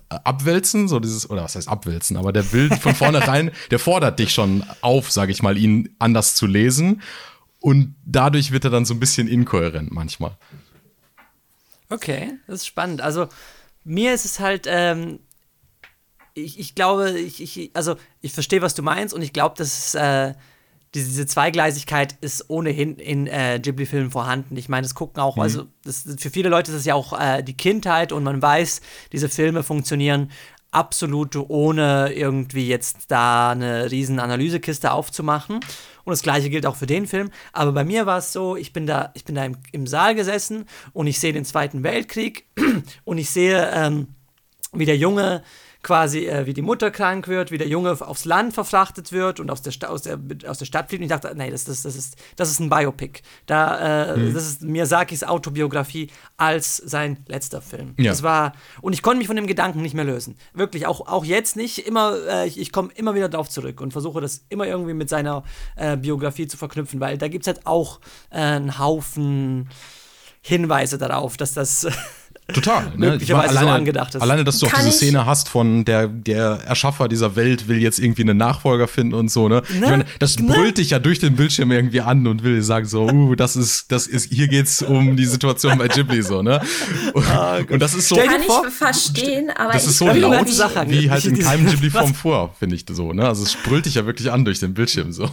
[0.08, 4.32] abwälzen, so dieses, oder was heißt abwälzen, aber der will von vornherein, der fordert dich
[4.32, 7.02] schon auf, sage ich mal, ihn anders zu lesen.
[7.60, 10.36] Und dadurch wird er dann so ein bisschen inkohärent manchmal.
[11.90, 13.00] Okay, das ist spannend.
[13.00, 13.28] Also,
[13.84, 15.18] mir ist es halt, ähm,
[16.34, 19.68] ich, ich glaube, ich, ich, also ich verstehe, was du meinst und ich glaube, dass
[19.68, 20.34] es äh,
[20.94, 24.56] diese, Zweigleisigkeit ist ohnehin in äh, Ghibli-Filmen vorhanden.
[24.56, 25.42] Ich meine, es gucken auch, mhm.
[25.42, 28.80] also das, für viele Leute ist es ja auch äh, die Kindheit und man weiß,
[29.12, 30.30] diese Filme funktionieren
[30.70, 35.60] absolut ohne irgendwie jetzt da eine riesen Analysekiste aufzumachen.
[36.04, 37.30] Und das gleiche gilt auch für den Film.
[37.52, 40.14] Aber bei mir war es so, ich bin da, ich bin da im, im Saal
[40.14, 42.46] gesessen und ich sehe den Zweiten Weltkrieg
[43.04, 44.08] und ich sehe, ähm,
[44.72, 45.42] wie der Junge
[45.84, 49.50] quasi, äh, wie die Mutter krank wird, wie der Junge aufs Land verfrachtet wird und
[49.50, 50.18] aus der, aus der,
[50.48, 51.00] aus der Stadt fliegt.
[51.00, 53.22] Und ich dachte, nee, das, das, das, ist, das ist ein Biopic.
[53.46, 54.34] Da, äh, mhm.
[54.34, 57.94] Das ist Miyazakis Autobiografie als sein letzter Film.
[57.98, 58.10] Ja.
[58.10, 60.36] Das war, und ich konnte mich von dem Gedanken nicht mehr lösen.
[60.54, 61.86] Wirklich, auch, auch jetzt nicht.
[61.86, 65.08] Immer, äh, ich, ich komme immer wieder darauf zurück und versuche das immer irgendwie mit
[65.08, 65.44] seiner
[65.76, 69.68] äh, Biografie zu verknüpfen, weil da gibt es halt auch äh, einen Haufen
[70.46, 71.86] Hinweise darauf, dass das
[72.52, 72.92] Total.
[72.96, 73.12] Ne?
[73.12, 74.20] Möglicherweise alleine, so angedacht ist.
[74.20, 77.78] Alleine, dass du Kann auch diese Szene hast von der, der Erschaffer dieser Welt will
[77.78, 79.54] jetzt irgendwie einen Nachfolger finden und so, ne?
[79.54, 79.62] ne?
[79.72, 80.52] Ich meine, das ne?
[80.52, 83.90] brüllt dich ja durch den Bildschirm irgendwie an und will sagen so, uh, das ist,
[83.90, 86.60] das ist, hier geht's um die Situation bei Ghibli, so, ne?
[87.14, 88.16] Und, oh, und das ist so.
[88.16, 90.46] Kann ich verstehen, aber das ist so laut,
[90.88, 93.26] wie halt in keinem Ghibli-Film vor, finde ich so, ne?
[93.26, 95.30] Also es brüllt dich ja wirklich an durch den Bildschirm, so.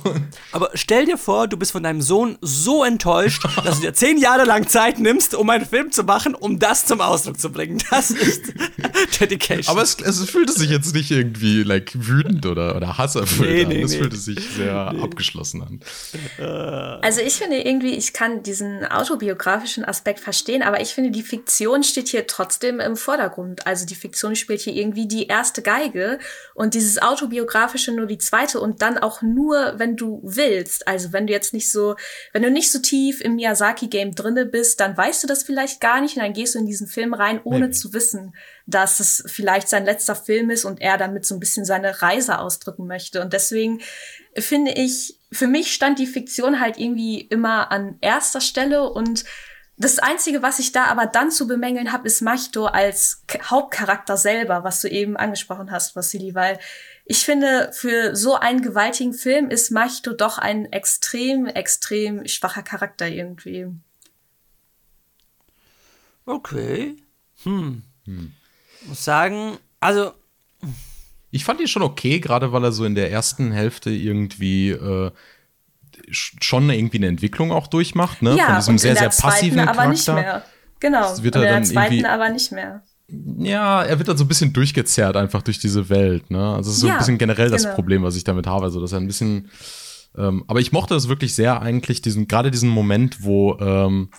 [0.52, 4.18] Aber stell dir vor, du bist von deinem Sohn so enttäuscht, dass du dir zehn
[4.18, 7.52] Jahre lang Zeit nimmst, um einen Film zu machen, um das zum zum Ausdruck zu
[7.52, 7.82] bringen.
[7.90, 8.54] Das ist
[9.20, 9.72] Dedication.
[9.72, 13.70] Aber es, es fühlte sich jetzt nicht irgendwie like, wütend oder, oder hasserfüllt Nee, an.
[13.70, 13.98] nee, es nee.
[14.00, 17.00] fühlte sich sehr abgeschlossen an.
[17.02, 21.84] Also ich finde irgendwie, ich kann diesen autobiografischen Aspekt verstehen, aber ich finde, die Fiktion
[21.84, 23.66] steht hier trotzdem im Vordergrund.
[23.68, 26.20] Also die Fiktion spielt hier irgendwie die erste Geige
[26.54, 30.88] und dieses autobiografische nur die zweite und dann auch nur, wenn du willst.
[30.88, 31.96] Also wenn du jetzt nicht so,
[32.34, 36.02] wenn du nicht so tief im Miyazaki-Game drinne bist, dann weißt du das vielleicht gar
[36.02, 37.72] nicht und dann gehst du in diesen Film rein, ohne Maybe.
[37.72, 41.66] zu wissen, dass es vielleicht sein letzter Film ist und er damit so ein bisschen
[41.66, 43.22] seine Reise ausdrücken möchte.
[43.22, 43.82] Und deswegen
[44.38, 49.24] finde ich, für mich stand die Fiktion halt irgendwie immer an erster Stelle und
[49.78, 54.16] das Einzige, was ich da aber dann zu bemängeln habe, ist Machito als K Hauptcharakter
[54.16, 56.60] selber, was du eben angesprochen hast, Vassili, weil
[57.06, 63.08] ich finde, für so einen gewaltigen Film ist Machito doch ein extrem, extrem schwacher Charakter
[63.08, 63.68] irgendwie.
[66.26, 66.96] Okay.
[67.44, 67.84] Hm.
[68.88, 70.12] Muss sagen, also,
[71.32, 75.12] Ich fand ihn schon okay, gerade weil er so in der ersten Hälfte irgendwie äh,
[76.10, 78.38] sch- schon irgendwie eine Entwicklung auch durchmacht, ne?
[78.38, 79.92] Von diesem sehr, sehr der zweiten passiven aber Charakter.
[79.92, 80.46] nicht mehr.
[80.80, 81.02] Genau.
[81.02, 82.84] Das wird und er in der dann zweiten irgendwie- aber nicht mehr.
[83.40, 86.56] Ja, er wird dann so ein bisschen durchgezerrt einfach durch diese Welt, ne?
[86.56, 87.76] Also es ist so Ja, ein bisschen generell das genau.
[87.76, 89.50] Problem, was ich damit habe, also dass er ein bisschen
[90.18, 94.10] ähm, aber ich mochte das wirklich sehr eigentlich, diesen, gerade diesen Moment, wo, ähm,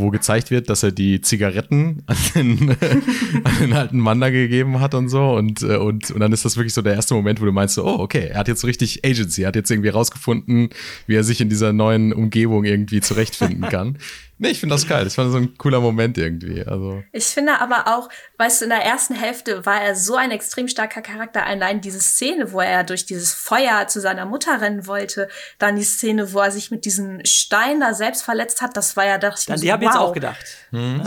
[0.00, 2.70] wo gezeigt wird, dass er die Zigaretten an den,
[3.44, 5.30] an den alten Mann da gegeben hat und so.
[5.30, 7.74] Und, äh, und, und dann ist das wirklich so der erste Moment, wo du meinst,
[7.74, 10.70] so, oh, okay, er hat jetzt richtig Agency, er hat jetzt irgendwie rausgefunden,
[11.06, 13.98] wie er sich in dieser neuen Umgebung irgendwie zurechtfinden kann.
[14.40, 15.04] nee, ich finde das geil.
[15.04, 16.64] Das war so ein cooler Moment irgendwie.
[16.64, 17.02] Also.
[17.12, 20.66] Ich finde aber auch, weißt du, in der ersten Hälfte war er so ein extrem
[20.66, 21.44] starker Charakter.
[21.44, 25.84] Allein diese Szene, wo er durch dieses Feuer zu seiner Mutter rennen wollte, dann die
[25.84, 29.40] Szene, wo er sich mit diesem Stein da selbst verletzt hat, das war ja, dachte
[29.42, 29.94] ich mir an so, die habe ich wow.
[29.94, 30.46] jetzt auch gedacht.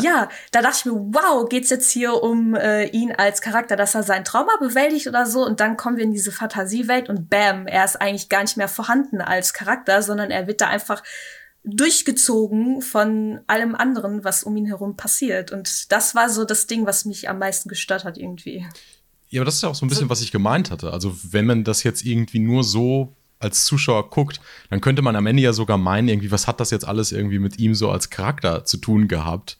[0.01, 3.95] Ja, da dachte ich mir, wow, geht's jetzt hier um äh, ihn als Charakter, dass
[3.95, 5.43] er sein Trauma bewältigt oder so?
[5.45, 8.67] Und dann kommen wir in diese Fantasiewelt und bam, er ist eigentlich gar nicht mehr
[8.67, 11.01] vorhanden als Charakter, sondern er wird da einfach
[11.63, 15.51] durchgezogen von allem anderen, was um ihn herum passiert.
[15.51, 18.65] Und das war so das Ding, was mich am meisten gestört hat irgendwie.
[19.29, 20.91] Ja, aber das ist ja auch so ein bisschen, was ich gemeint hatte.
[20.91, 25.25] Also, wenn man das jetzt irgendwie nur so als Zuschauer guckt, dann könnte man am
[25.25, 28.09] Ende ja sogar meinen, irgendwie, was hat das jetzt alles irgendwie mit ihm so als
[28.09, 29.57] Charakter zu tun gehabt?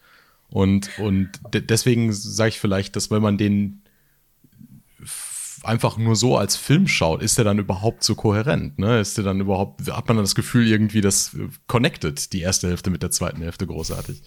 [0.50, 3.83] Und, und de deswegen sage ich vielleicht, dass wenn man den
[5.64, 8.80] einfach nur so als Film schaut, ist der dann überhaupt so kohärent?
[8.80, 9.00] Ne?
[9.00, 12.68] Ist der dann überhaupt, hat man dann das Gefühl, irgendwie, das äh, connected die erste
[12.68, 14.22] Hälfte mit der zweiten Hälfte großartig?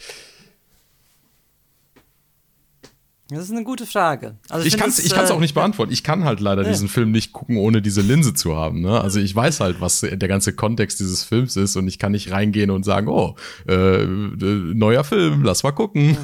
[3.29, 4.37] Das ist eine gute Frage.
[4.49, 5.93] Also Ich kann es ich kann's äh, auch nicht beantworten.
[5.93, 8.83] Ich kann halt leider diesen Film nicht gucken, ohne diese Linse zu haben.
[8.83, 9.01] Ne?
[9.01, 12.31] Also ich weiß halt, was der ganze Kontext dieses Films ist und ich kann nicht
[12.31, 13.35] reingehen und sagen, oh,
[13.69, 16.17] äh, äh, neuer Film, lass mal gucken.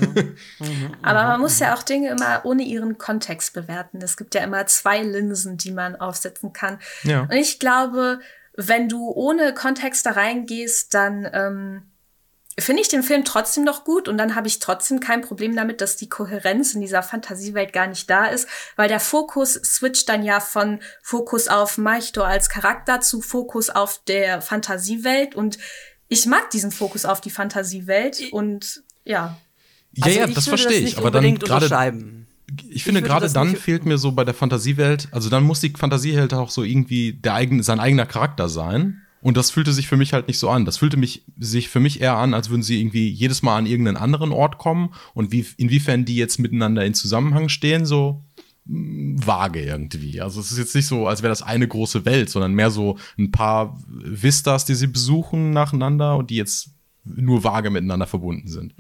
[1.03, 3.99] Aber man muss ja auch Dinge immer ohne ihren Kontext bewerten.
[4.01, 6.79] Es gibt ja immer zwei Linsen, die man aufsetzen kann.
[7.03, 7.23] Ja.
[7.23, 8.21] Und ich glaube,
[8.57, 11.83] wenn du ohne Kontext da reingehst, dann ähm,
[12.59, 15.81] finde ich den Film trotzdem noch gut und dann habe ich trotzdem kein Problem damit,
[15.81, 20.23] dass die Kohärenz in dieser Fantasiewelt gar nicht da ist, weil der Fokus switcht dann
[20.23, 25.59] ja von Fokus auf Machito als Charakter zu Fokus auf der Fantasiewelt und
[26.09, 29.39] ich mag diesen Fokus auf die Fantasiewelt und ja.
[29.95, 30.99] Ja, also ja, das verstehe ich.
[30.99, 32.05] Aber dann gerade,
[32.69, 36.35] ich finde gerade dann fehlt mir so bei der Fantasiewelt, also dann muss die Fantasiewelt
[36.35, 39.03] auch so irgendwie der eigene, sein eigener Charakter sein.
[39.23, 40.65] Und das fühlte sich für mich halt nicht so an.
[40.65, 43.67] Das fühlte mich, sich für mich eher an, als würden sie irgendwie jedes Mal an
[43.67, 48.25] irgendeinen anderen Ort kommen und wie, inwiefern die jetzt miteinander in Zusammenhang stehen, so
[48.65, 50.21] mh, vage irgendwie.
[50.21, 52.99] Also es ist jetzt nicht so, als wäre das eine große Welt, sondern mehr so
[53.17, 56.71] ein paar Vistas, die sie besuchen nacheinander und die jetzt
[57.05, 58.75] nur vage miteinander verbunden sind.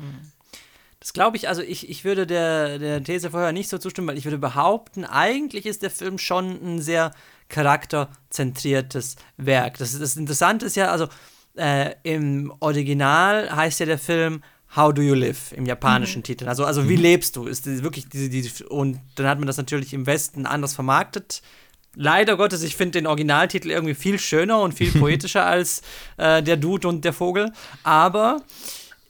[0.98, 4.18] Das glaube ich, also ich, ich würde der, der These vorher nicht so zustimmen, weil
[4.18, 7.12] ich würde behaupten, eigentlich ist der Film schon ein sehr
[7.52, 9.78] charakterzentriertes Werk.
[9.78, 11.06] Das, das Interessante ist ja, also
[11.54, 14.42] äh, im Original heißt ja der Film
[14.74, 16.48] How Do You Live im japanischen Titel.
[16.48, 17.46] Also, also wie lebst du?
[17.46, 21.42] Ist wirklich diese, diese, und dann hat man das natürlich im Westen anders vermarktet.
[21.94, 25.82] Leider Gottes, ich finde den Originaltitel irgendwie viel schöner und viel poetischer als
[26.16, 27.52] äh, der Dude und der Vogel.
[27.82, 28.42] Aber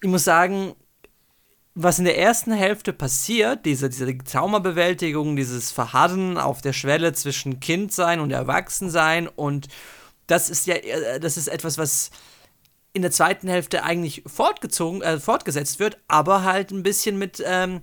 [0.03, 0.75] ich muss sagen,
[1.75, 7.61] was in der ersten Hälfte passiert, diese, diese Traumabewältigung, dieses Verharren auf der Schwelle zwischen
[7.61, 9.69] Kindsein und Erwachsensein und
[10.27, 12.11] das ist ja, äh, das ist etwas, was
[12.93, 17.81] in der zweiten Hälfte eigentlich fortgezogen, äh, fortgesetzt wird, aber halt ein bisschen mit, ähm,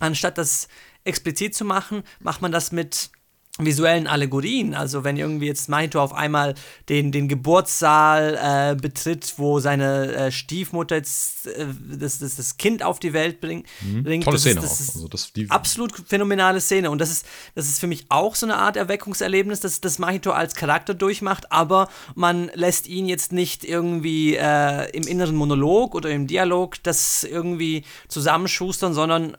[0.00, 0.68] anstatt das
[1.04, 3.10] explizit zu machen, macht man das mit
[3.58, 4.74] visuellen Allegorien.
[4.74, 6.54] Also wenn irgendwie jetzt Mahito auf einmal
[6.88, 12.82] den, den Geburtssaal äh, betritt, wo seine äh, Stiefmutter jetzt äh, das, das, das Kind
[12.82, 14.02] auf die Welt mhm.
[14.02, 14.24] bringt.
[14.24, 14.94] Tolle das Szene ist, auch.
[14.96, 16.90] Also das, die absolut phänomenale Szene.
[16.90, 20.32] Und das ist, das ist für mich auch so eine Art Erweckungserlebnis, dass das Mahito
[20.32, 26.10] als Charakter durchmacht, aber man lässt ihn jetzt nicht irgendwie äh, im inneren Monolog oder
[26.10, 29.36] im Dialog das irgendwie zusammenschustern, sondern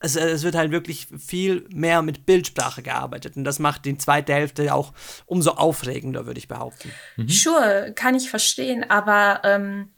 [0.00, 3.36] es, es, wird halt wirklich viel mehr mit Bildsprache gearbeitet.
[3.36, 4.92] Und das macht die zweite Hälfte auch
[5.26, 6.92] umso aufregender, würde ich behaupten.
[7.16, 7.28] Mhm.
[7.28, 9.88] Sure, kann ich verstehen, aber ähm,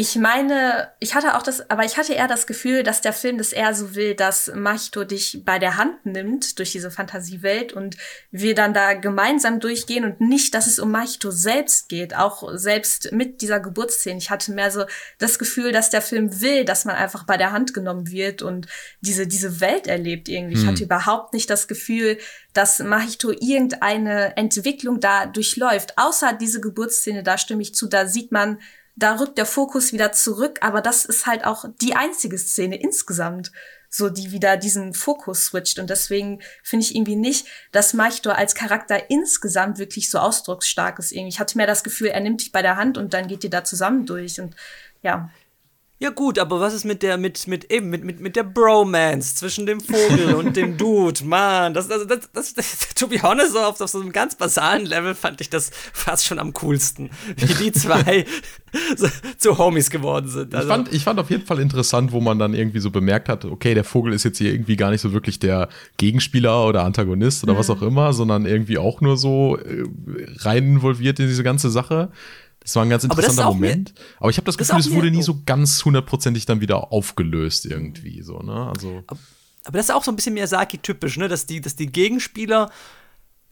[0.00, 3.36] ich meine, ich hatte auch das, aber ich hatte eher das Gefühl, dass der Film
[3.36, 7.98] das eher so will, dass Machito dich bei der Hand nimmt durch diese Fantasiewelt und
[8.30, 13.12] wir dann da gemeinsam durchgehen und nicht, dass es um Machito selbst geht, auch selbst
[13.12, 14.16] mit dieser Geburtsszene.
[14.16, 14.86] Ich hatte mehr so
[15.18, 18.68] das Gefühl, dass der Film will, dass man einfach bei der Hand genommen wird und
[19.02, 20.54] diese, diese Welt erlebt irgendwie.
[20.54, 20.62] Hm.
[20.62, 22.16] Ich hatte überhaupt nicht das Gefühl,
[22.54, 25.98] dass Machito irgendeine Entwicklung da durchläuft.
[25.98, 28.60] Außer diese Geburtsszene, da stimme ich zu, da sieht man,
[29.02, 33.50] da rückt der Fokus wieder zurück, aber das ist halt auch die einzige Szene insgesamt,
[33.88, 35.78] so die wieder diesen Fokus switcht.
[35.78, 41.12] Und deswegen finde ich irgendwie nicht, dass Machtor als Charakter insgesamt wirklich so ausdrucksstark ist.
[41.12, 43.50] Ich hatte mehr das Gefühl, er nimmt dich bei der Hand und dann geht ihr
[43.50, 44.40] da zusammen durch.
[44.40, 44.54] Und
[45.02, 45.30] ja.
[46.02, 49.34] Ja gut, aber was ist mit der, mit, mit eben, mit, mit, mit der Bromance
[49.34, 51.22] zwischen dem Vogel und dem Dude?
[51.26, 54.86] Mann, das, das, das, das, das to be honest, auf, auf so einem ganz basalen
[54.86, 58.24] Level fand ich das fast schon am coolsten, wie die zwei
[58.96, 60.54] so, zu Homies geworden sind.
[60.54, 60.68] Also.
[60.68, 63.44] Ich, fand, ich fand auf jeden Fall interessant, wo man dann irgendwie so bemerkt hat,
[63.44, 67.44] okay, der Vogel ist jetzt hier irgendwie gar nicht so wirklich der Gegenspieler oder Antagonist
[67.44, 67.58] oder mhm.
[67.58, 69.84] was auch immer, sondern irgendwie auch nur so äh,
[70.38, 72.10] rein involviert in diese ganze Sache.
[72.60, 73.94] Das war ein ganz interessanter aber Moment.
[73.94, 77.66] Mir, aber ich habe das Gefühl, es wurde nie so ganz hundertprozentig dann wieder aufgelöst
[77.66, 78.68] irgendwie so, ne?
[78.68, 79.18] Also aber,
[79.64, 81.28] aber das ist auch so ein bisschen Miyazaki-typisch, ne?
[81.28, 82.70] Dass die, dass die Gegenspieler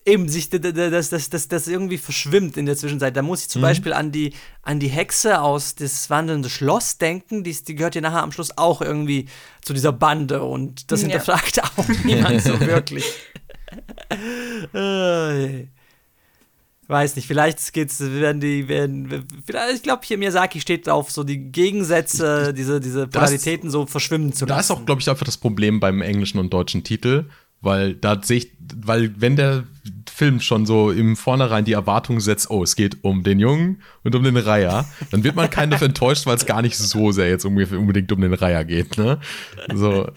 [0.09, 3.17] eben sich das, das, das, das irgendwie verschwimmt in der Zwischenzeit.
[3.17, 3.67] Da muss ich zum mhm.
[3.67, 7.45] Beispiel an die, an die Hexe aus das wandelnde Schloss denken.
[7.45, 9.27] Die, die gehört ja nachher am Schluss auch irgendwie
[9.63, 11.09] zu dieser Bande und das ja.
[11.09, 13.05] hinterfragt auch niemand so wirklich.
[16.89, 21.23] weiß nicht, vielleicht geht's, werden die, werden, vielleicht, ich glaube, hier Miyazaki steht drauf, so
[21.23, 24.57] die Gegensätze, diese, diese Polaritäten so verschwimmen zu lassen.
[24.57, 27.27] Da ist auch, glaube ich, einfach das Problem beim englischen und deutschen Titel,
[27.61, 29.65] weil da sehe ich, weil wenn der
[30.11, 34.15] Film schon so im Vornherein die Erwartung setzt, oh, es geht um den Jungen und
[34.15, 37.45] um den Reiher, dann wird man keinen enttäuscht, weil es gar nicht so sehr jetzt
[37.45, 39.19] unbedingt um den Reiher geht, ne?
[39.75, 40.09] So,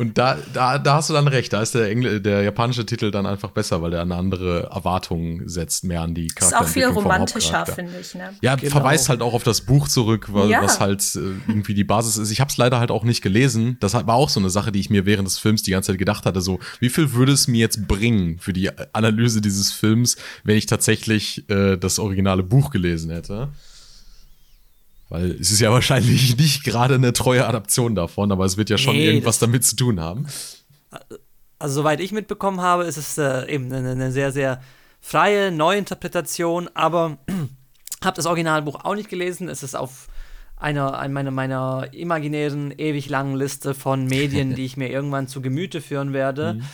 [0.00, 3.10] und da, da, da hast du dann recht, da ist der, Engl der japanische Titel
[3.10, 6.56] dann einfach besser, weil der eine andere Erwartung setzt, mehr an die Charakter.
[6.56, 8.14] Ist auch viel romantischer, finde ich.
[8.14, 8.30] Ne?
[8.40, 8.72] Ja, genau.
[8.72, 10.62] verweist halt auch auf das Buch zurück, weil, ja.
[10.62, 12.30] was halt äh, irgendwie die Basis ist.
[12.30, 13.76] Ich habe es leider halt auch nicht gelesen.
[13.80, 15.98] Das war auch so eine Sache, die ich mir während des Films die ganze Zeit
[15.98, 16.40] gedacht hatte.
[16.40, 20.64] So, wie viel würde es mir jetzt bringen für die Analyse dieses Films, wenn ich
[20.64, 23.50] tatsächlich äh, das originale Buch gelesen hätte?
[25.10, 28.78] Weil es ist ja wahrscheinlich nicht gerade eine treue Adaption davon, aber es wird ja
[28.78, 30.26] schon nee, irgendwas damit zu tun haben.
[31.58, 34.62] Also, soweit ich mitbekommen habe, ist es äh, eben eine, eine, sehr, sehr
[35.00, 37.18] freie Neuinterpretation, aber
[38.04, 39.48] habe das Originalbuch auch nicht gelesen.
[39.48, 40.08] Es ist auf
[40.56, 45.42] einer, einer meiner, meiner imaginären, ewig langen Liste von Medien, die ich mir irgendwann zu
[45.42, 46.54] Gemüte führen werde.
[46.54, 46.64] Mhm.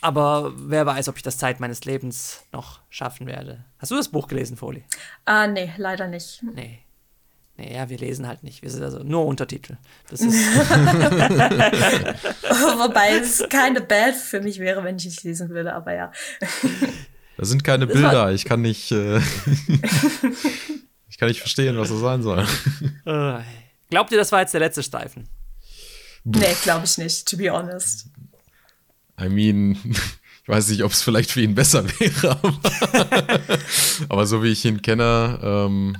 [0.00, 3.64] Aber wer weiß, ob ich das Zeit meines Lebens noch schaffen werde.
[3.78, 4.84] Hast du das Buch gelesen, Foli?
[5.24, 6.42] Ah, nee, leider nicht.
[6.54, 6.80] Nee.
[7.58, 8.62] Naja, wir lesen halt nicht.
[8.62, 9.78] Wir sind also nur Untertitel.
[10.10, 10.34] Das ist
[12.78, 16.12] Wobei es keine Bad für mich wäre, wenn ich nicht lesen würde, aber ja.
[17.36, 18.32] Da sind keine Bilder.
[18.32, 18.92] Ich kann nicht.
[18.92, 19.18] Äh
[21.08, 22.46] ich kann nicht verstehen, was das sein soll.
[23.06, 23.40] Äh,
[23.90, 25.28] glaubt ihr, das war jetzt der letzte Streifen?
[26.24, 28.06] Nee, glaube ich nicht, to be honest.
[29.18, 29.78] I mean,
[30.42, 33.40] ich weiß nicht, ob es vielleicht für ihn besser wäre, aber,
[34.08, 35.96] aber so wie ich ihn kenne, ähm,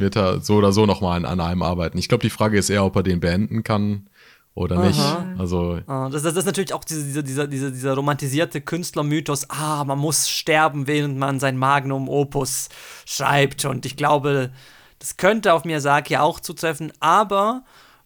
[0.00, 1.98] wird er so oder so nochmal an einem arbeiten.
[1.98, 4.08] Ich glaube, die Frage ist eher, ob er den beenden kann
[4.54, 4.86] oder Aha.
[4.86, 5.40] nicht.
[5.40, 9.98] Also ah, das, das, ist natürlich auch dieser, dieser, dieser, dieser romantisierte Künstlermythos, ah, man
[9.98, 12.68] muss sterben, während man sein Magnum Opus
[13.06, 13.64] schreibt.
[13.64, 14.50] Und ich glaube,
[14.98, 17.62] das könnte auf Miyazaki auch zutreffen, aber,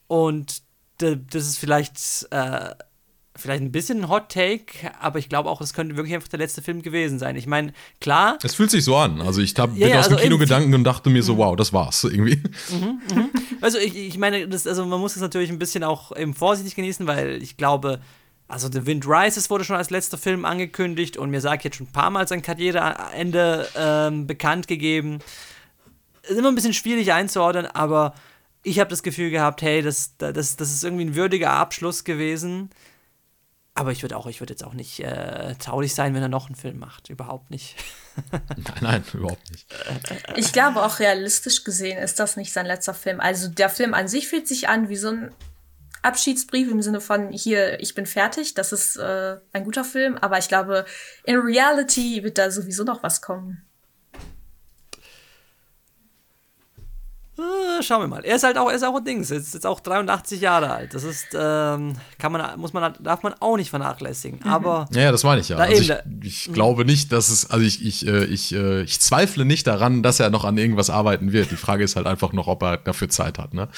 [0.08, 0.62] und
[0.98, 1.96] das ist vielleicht
[2.30, 2.74] äh,
[3.34, 6.38] vielleicht ein bisschen ein Hot Take, aber ich glaube auch, es könnte wirklich einfach der
[6.38, 7.36] letzte Film gewesen sein.
[7.36, 8.38] Ich meine, klar.
[8.42, 9.20] Es fühlt sich so an.
[9.22, 11.38] Also ich hab, bin ja, aus also dem Kino gedanken und dachte mir so, mhm.
[11.38, 12.42] wow, das war's irgendwie.
[12.70, 13.30] Mhm, mhm.
[13.60, 16.74] Also ich, ich meine, das, also man muss es natürlich ein bisschen auch eben vorsichtig
[16.74, 18.00] genießen, weil ich glaube,
[18.48, 21.86] also The Wind Rises wurde schon als letzter Film angekündigt und mir sagt jetzt schon
[21.86, 25.20] ein paar Mal sein Karriereende ähm, bekannt gegeben.
[26.22, 28.14] Ist immer ein bisschen schwierig einzuordnen, aber
[28.62, 32.68] ich habe das Gefühl gehabt, hey, das, das, das ist irgendwie ein würdiger Abschluss gewesen
[33.74, 36.46] aber ich würde auch, ich würde jetzt auch nicht äh, traurig sein, wenn er noch
[36.46, 37.08] einen Film macht.
[37.08, 37.76] Überhaupt nicht.
[38.30, 39.66] nein, nein, überhaupt nicht.
[40.36, 43.20] Ich glaube auch realistisch gesehen ist das nicht sein letzter Film.
[43.20, 45.34] Also der Film an sich fühlt sich an wie so ein
[46.02, 50.36] Abschiedsbrief im Sinne von hier, ich bin fertig, das ist äh, ein guter Film, aber
[50.36, 50.84] ich glaube,
[51.24, 53.64] in Reality wird da sowieso noch was kommen.
[57.42, 58.24] Äh, schauen wir mal.
[58.24, 59.30] Er ist halt auch, er ist auch ein Dings.
[59.30, 60.94] Er ist jetzt auch 83 Jahre alt.
[60.94, 64.40] Das ist, ähm, kann man, muss man, darf man auch nicht vernachlässigen.
[64.44, 64.50] Mhm.
[64.50, 64.86] Aber.
[64.92, 65.56] Ja, das meine ich ja.
[65.56, 66.52] Also ich, ich mhm.
[66.52, 70.20] glaube nicht, dass es, also ich, ich, äh, ich, äh, ich zweifle nicht daran, dass
[70.20, 71.50] er noch an irgendwas arbeiten wird.
[71.50, 73.68] Die Frage ist halt einfach noch, ob er dafür Zeit hat, ne?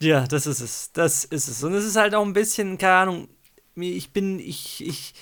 [0.00, 0.90] Ja, das ist es.
[0.92, 1.62] Das ist es.
[1.62, 3.28] Und es ist halt auch ein bisschen, keine Ahnung,
[3.76, 5.14] ich bin, ich, ich,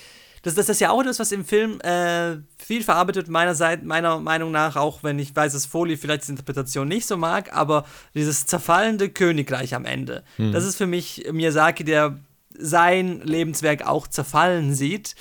[0.43, 4.19] das, das ist ja auch das, was im Film äh, viel verarbeitet, meiner, Seite, meiner
[4.19, 7.85] Meinung nach, auch wenn ich weiß, dass Foley vielleicht die Interpretation nicht so mag, aber
[8.13, 10.23] dieses zerfallende Königreich am Ende.
[10.37, 10.51] Mhm.
[10.51, 12.19] Das ist für mich Miyazaki, der
[12.55, 15.15] sein Lebenswerk auch zerfallen sieht.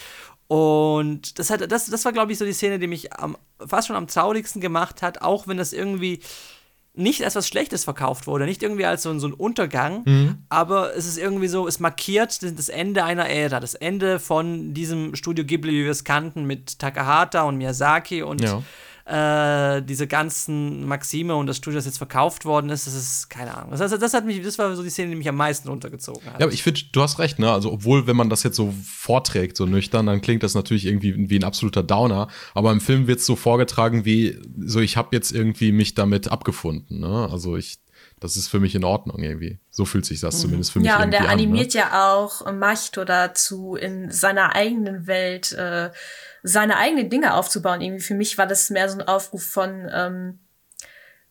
[0.48, 3.86] Und das, hat, das, das war, glaube ich, so die Szene, die mich am, fast
[3.86, 6.20] schon am traurigsten gemacht hat, auch wenn das irgendwie
[6.94, 10.38] nicht als was Schlechtes verkauft wurde, nicht irgendwie als so, ein, so ein Untergang, mhm.
[10.48, 15.14] aber es ist irgendwie so, es markiert das Ende einer Ära, das Ende von diesem
[15.14, 18.62] Studio Ghibli, wie wir es kannten, mit Takahata und Miyazaki und ja
[19.04, 23.56] äh, diese ganzen Maxime und das Studio, das jetzt verkauft worden ist, das ist keine
[23.56, 23.70] Ahnung.
[23.76, 26.40] Das, das, hat mich, das war so die Szene, die mich am meisten runtergezogen hat.
[26.40, 27.50] Ja, aber ich finde, du hast recht, ne?
[27.50, 31.30] Also, obwohl, wenn man das jetzt so vorträgt, so nüchtern, dann klingt das natürlich irgendwie
[31.30, 32.28] wie ein absoluter Downer.
[32.54, 36.28] Aber im Film wird es so vorgetragen, wie so, ich habe jetzt irgendwie mich damit
[36.28, 37.28] abgefunden, ne?
[37.30, 37.78] Also ich
[38.22, 39.58] das ist für mich in Ordnung irgendwie.
[39.74, 40.40] So fühlt sich das mhm.
[40.40, 41.00] zumindest für mich ja, an.
[41.00, 41.80] Ja, und der animiert ne?
[41.80, 45.90] ja auch Machto dazu, in seiner eigenen Welt äh,
[46.42, 47.80] seine eigenen Dinge aufzubauen.
[47.80, 50.40] Irgendwie für mich war das mehr so ein Aufruf von, ähm,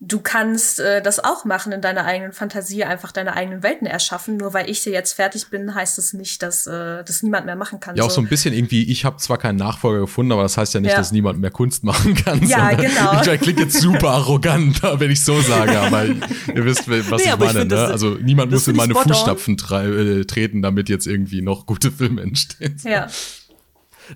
[0.03, 4.37] du kannst äh, das auch machen in deiner eigenen Fantasie, einfach deine eigenen Welten erschaffen.
[4.37, 7.55] Nur weil ich hier jetzt fertig bin, heißt das nicht, dass äh, das niemand mehr
[7.55, 7.95] machen kann.
[7.95, 10.57] Ja, auch so, so ein bisschen irgendwie, ich habe zwar keinen Nachfolger gefunden, aber das
[10.57, 10.97] heißt ja nicht, ja.
[10.97, 12.43] dass niemand mehr Kunst machen kann.
[12.47, 13.21] Ja, genau.
[13.21, 17.37] Ich klingt jetzt super arrogant, wenn ich so sage, aber ihr wisst, was nee, ich
[17.37, 17.61] meine.
[17.61, 17.85] Ich ne?
[17.85, 22.75] also niemand muss in meine Fußstapfen äh, treten, damit jetzt irgendwie noch gute Filme entstehen.
[22.83, 23.07] Ja.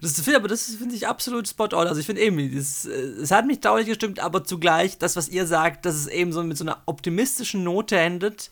[0.01, 1.87] Das finde aber das finde ich absolut spot on.
[1.87, 2.87] Also ich finde eben, es
[3.31, 6.57] hat mich traurig gestimmt, aber zugleich das, was ihr sagt, dass es eben so mit
[6.57, 8.49] so einer optimistischen Note endet,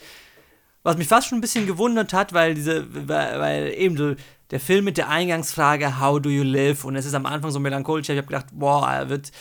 [0.83, 4.15] was mich fast schon ein bisschen gewundert hat, weil diese, weil, weil eben so
[4.51, 7.59] der Film mit der Eingangsfrage How do you live und es ist am Anfang so
[7.59, 8.09] melancholisch.
[8.09, 9.31] Ich habe gedacht, boah, er wird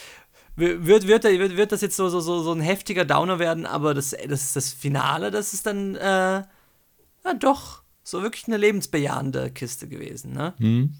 [0.55, 3.93] wird, wird, wird, wird das jetzt so, so, so, so ein heftiger Downer werden, aber
[3.93, 6.43] das, das, das Finale, das ist dann äh,
[7.25, 10.33] ja, doch so wirklich eine lebensbejahende Kiste gewesen.
[10.33, 10.53] Ne?
[10.59, 10.95] Mhm.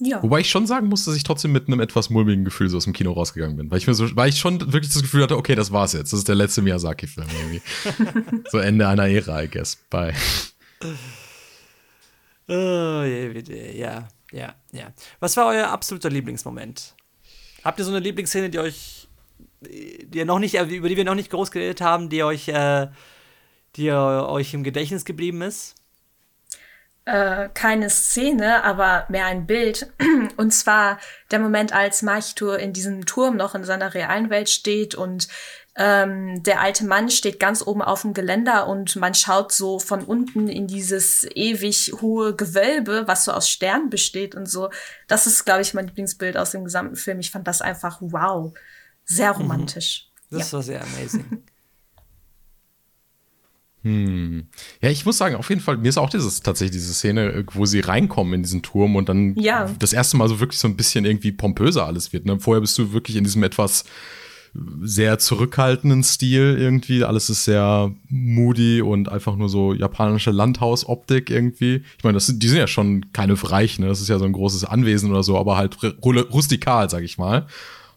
[0.00, 0.22] Ja.
[0.22, 2.84] Wobei ich schon sagen muss, dass ich trotzdem mit einem etwas mulmigen Gefühl so aus
[2.84, 3.70] dem Kino rausgegangen bin.
[3.70, 6.12] Weil ich mir so, weil ich schon wirklich das Gefühl hatte, okay, das war's jetzt.
[6.12, 7.62] Das ist der letzte Miyazaki-Film irgendwie.
[8.50, 9.76] so Ende einer Ära, I guess.
[9.90, 10.14] Bye.
[12.48, 14.92] Oh, ja, ja, ja.
[15.20, 16.94] Was war euer absoluter Lieblingsmoment?
[17.64, 19.08] Habt ihr so eine Lieblingsszene, die euch,
[19.60, 22.88] die ihr noch nicht, über die wir noch nicht groß geredet haben, die euch, äh,
[23.76, 25.74] die euch im Gedächtnis geblieben ist?
[27.08, 29.90] Äh, keine Szene, aber mehr ein Bild.
[30.36, 30.98] Und zwar
[31.30, 35.26] der Moment, als Machtur in diesem Turm noch in seiner realen Welt steht und
[35.74, 40.04] ähm, der alte Mann steht ganz oben auf dem Geländer und man schaut so von
[40.04, 44.68] unten in dieses ewig hohe Gewölbe, was so aus Sternen besteht und so.
[45.06, 47.20] Das ist, glaube ich, mein Lieblingsbild aus dem gesamten Film.
[47.20, 48.52] Ich fand das einfach wow.
[49.06, 49.40] Sehr mhm.
[49.42, 50.10] romantisch.
[50.30, 50.56] Das ja.
[50.58, 51.42] war sehr amazing.
[53.82, 54.46] Hm.
[54.80, 57.64] Ja, ich muss sagen, auf jeden Fall, mir ist auch dieses tatsächlich diese Szene, wo
[57.64, 59.70] sie reinkommen in diesen Turm und dann ja.
[59.78, 62.26] das erste Mal so wirklich so ein bisschen irgendwie pompöser alles wird.
[62.26, 62.40] Ne?
[62.40, 63.84] Vorher bist du wirklich in diesem etwas
[64.82, 67.04] sehr zurückhaltenden Stil irgendwie.
[67.04, 71.82] Alles ist sehr moody und einfach nur so japanische Landhausoptik irgendwie.
[71.96, 73.86] Ich meine, das sind, die sind ja schon keine reich, ne?
[73.86, 77.46] Das ist ja so ein großes Anwesen oder so, aber halt rustikal, sag ich mal.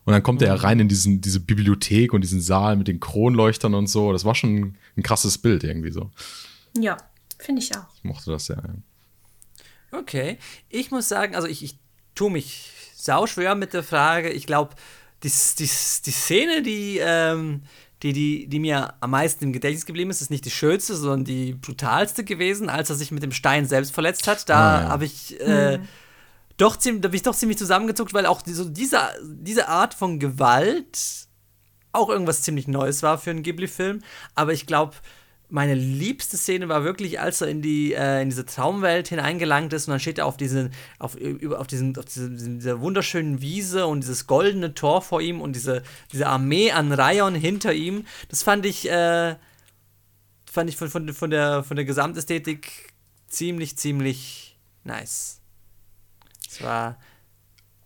[0.06, 0.62] Und dann kommt er ja mhm.
[0.62, 4.12] rein in diesen, diese Bibliothek und diesen Saal mit den Kronleuchtern und so.
[4.12, 6.10] Das war schon ein krasses Bild irgendwie so.
[6.78, 6.98] Ja,
[7.38, 7.86] finde ich auch.
[7.96, 8.62] Ich mochte das sehr.
[9.92, 10.38] Okay.
[10.70, 11.78] Ich muss sagen, also ich, ich
[12.16, 14.30] tue mich sauschwer mit der Frage.
[14.30, 14.76] Ich glaube,
[15.24, 15.70] die, die,
[16.06, 17.62] die Szene, die, ähm,
[18.02, 21.26] die, die, die mir am meisten im Gedächtnis geblieben ist, ist nicht die schönste, sondern
[21.26, 24.50] die brutalste gewesen, als er sich mit dem Stein selbst verletzt hat.
[24.50, 24.90] Da ah, ja.
[24.90, 25.40] habe ich.
[25.40, 25.88] Äh, hm
[26.62, 30.20] doch ziemlich, da bin ich doch ziemlich zusammengezuckt, weil auch so diese, diese Art von
[30.20, 31.28] Gewalt
[31.92, 34.02] auch irgendwas ziemlich Neues war für einen Ghibli-Film.
[34.36, 34.96] Aber ich glaube,
[35.50, 39.88] meine liebste Szene war wirklich, als er in die äh, in diese Traumwelt hineingelangt ist
[39.88, 41.18] und dann steht er auf diesen auf,
[41.58, 45.84] auf diesen auf diese, dieser wunderschönen Wiese und dieses goldene Tor vor ihm und diese
[46.14, 48.06] diese Armee an Rayon hinter ihm.
[48.30, 49.36] Das fand ich äh,
[50.52, 52.94] fand ich von, von, von, der, von der Gesamtästhetik
[53.28, 55.41] ziemlich, ziemlich nice.
[56.52, 56.98] Es war.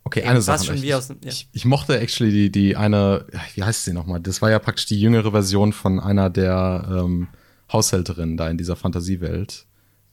[0.04, 0.66] Okay, eine Sache.
[0.66, 1.16] Schon ich, wie aus, ja.
[1.24, 4.20] ich, ich, mochte actually die, die eine, wie heißt sie nochmal?
[4.20, 7.28] Das war ja praktisch die jüngere Version von einer der ähm,
[7.72, 9.66] Haushälterinnen da in dieser Fantasiewelt.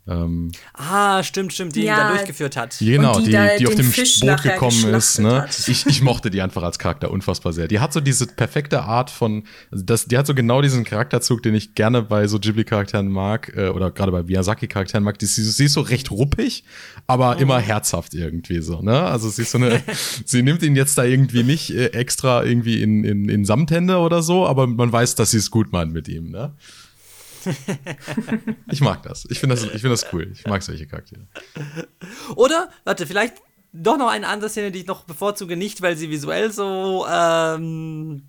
[0.09, 2.76] Ähm, ah, stimmt, stimmt, die ja, ihn da durchgeführt hat.
[2.80, 5.20] Genau, die, die, die auf dem Fisch Boot gekommen ist.
[5.20, 5.46] Ne?
[5.68, 7.68] Ich, ich mochte die einfach als Charakter unfassbar sehr.
[7.68, 11.44] Die hat so diese perfekte Art von, also das, die hat so genau diesen Charakterzug,
[11.44, 15.20] den ich gerne bei so Ghibli-Charakteren mag, äh, oder gerade bei Miyazaki-Charakteren mag.
[15.20, 16.64] Die, sie, sie ist so recht ruppig,
[17.07, 17.40] aber oh.
[17.40, 18.82] immer herzhaft irgendwie so.
[18.82, 19.00] Ne?
[19.00, 19.82] Also sie ist so eine,
[20.24, 24.22] sie nimmt ihn jetzt da irgendwie nicht äh, extra irgendwie in, in, in Samthände oder
[24.22, 26.30] so, aber man weiß, dass sie es gut meint mit ihm.
[26.30, 26.55] Ne?
[28.70, 29.26] Ich mag das.
[29.30, 30.30] Ich finde das, find das cool.
[30.32, 31.26] Ich mag solche Charaktere.
[32.36, 33.34] Oder, warte, vielleicht
[33.72, 38.28] doch noch eine andere Szene, die ich noch bevorzuge, nicht weil sie visuell so ähm,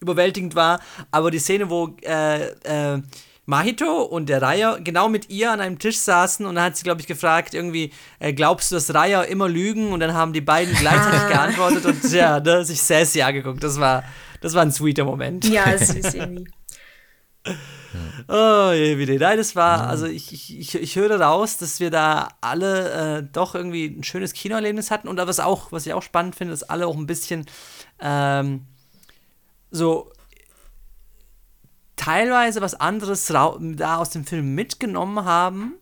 [0.00, 0.80] überwältigend war,
[1.10, 2.48] aber die Szene, wo äh,
[2.94, 3.02] äh,
[3.46, 6.84] Mahito und der Raya genau mit ihr an einem Tisch saßen und dann hat sie,
[6.84, 9.92] glaube ich, gefragt, irgendwie, äh, glaubst du, dass Raya immer lügen?
[9.92, 13.62] Und dann haben die beiden gleichzeitig geantwortet und ja, ne, sich sassy angeguckt.
[13.62, 14.04] Das war,
[14.40, 15.46] das war ein sweeter Moment.
[15.46, 16.46] Ja, süß irgendwie.
[18.28, 22.28] Oh, je, wie Nein, das war, also ich, ich, ich höre raus, dass wir da
[22.40, 26.36] alle äh, doch irgendwie ein schönes Kinoerlebnis hatten und was auch, was ich auch spannend
[26.36, 27.46] finde, dass alle auch ein bisschen
[27.98, 28.66] ähm,
[29.70, 30.12] so
[31.96, 35.74] teilweise was anderes da aus dem Film mitgenommen haben,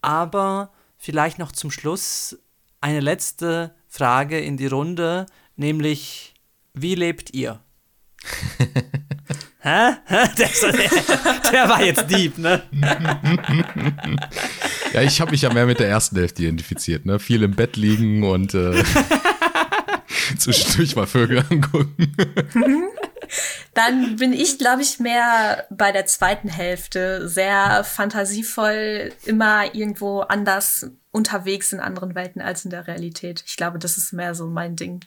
[0.00, 2.38] aber vielleicht noch zum Schluss
[2.80, 5.26] eine letzte Frage in die Runde,
[5.56, 6.34] nämlich
[6.72, 7.60] wie lebt ihr?
[9.64, 9.96] Hä?
[10.08, 12.62] Der, der, der, war jetzt deep, ne?
[14.92, 17.18] Ja, ich habe mich ja mehr mit der ersten Hälfte identifiziert, ne?
[17.18, 18.84] Viel im Bett liegen und äh,
[20.38, 22.14] zwischendurch mal Vögel angucken.
[23.72, 27.26] Dann bin ich, glaube ich, mehr bei der zweiten Hälfte.
[27.26, 33.42] Sehr fantasievoll, immer irgendwo anders unterwegs in anderen Welten als in der Realität.
[33.46, 35.00] Ich glaube, das ist mehr so mein Ding.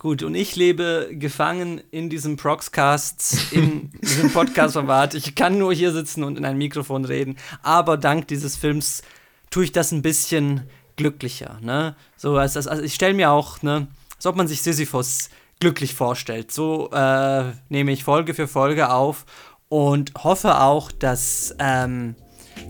[0.00, 5.12] Gut, und ich lebe gefangen in diesem Proxcast, in diesem Podcast-Format.
[5.12, 7.36] Ich kann nur hier sitzen und in ein Mikrofon reden.
[7.62, 9.02] Aber dank dieses Films
[9.50, 10.62] tue ich das ein bisschen
[10.96, 11.58] glücklicher.
[11.60, 11.96] Ne?
[12.16, 15.28] So, also, also ich stelle mir auch, ne, als ob man sich Sisyphus
[15.60, 16.50] glücklich vorstellt.
[16.50, 19.26] So äh, nehme ich Folge für Folge auf
[19.68, 22.14] und hoffe auch, dass ähm,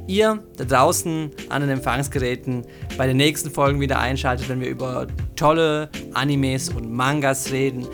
[0.07, 2.65] ihr da draußen an den Empfangsgeräten
[2.97, 7.87] bei den nächsten Folgen wieder einschaltet, wenn wir über tolle Animes und Mangas reden.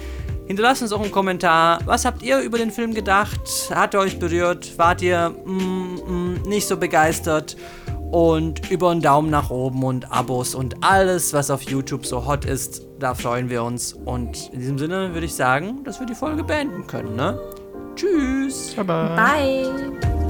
[0.47, 1.81] Hinterlasst uns auch einen Kommentar.
[1.87, 3.41] Was habt ihr über den Film gedacht?
[3.75, 4.79] Hat er euch berührt?
[4.79, 7.57] Wart ihr mm, mm, nicht so begeistert?
[8.13, 12.45] Und über einen Daumen nach oben und Abos und alles, was auf YouTube so hot
[12.45, 13.93] ist, da freuen wir uns.
[13.93, 17.17] Und in diesem Sinne würde ich sagen, dass wir die Folge beenden können.
[17.17, 17.37] Ne?
[17.97, 18.75] Tschüss.
[18.77, 18.85] Bye.
[18.85, 20.26] bye.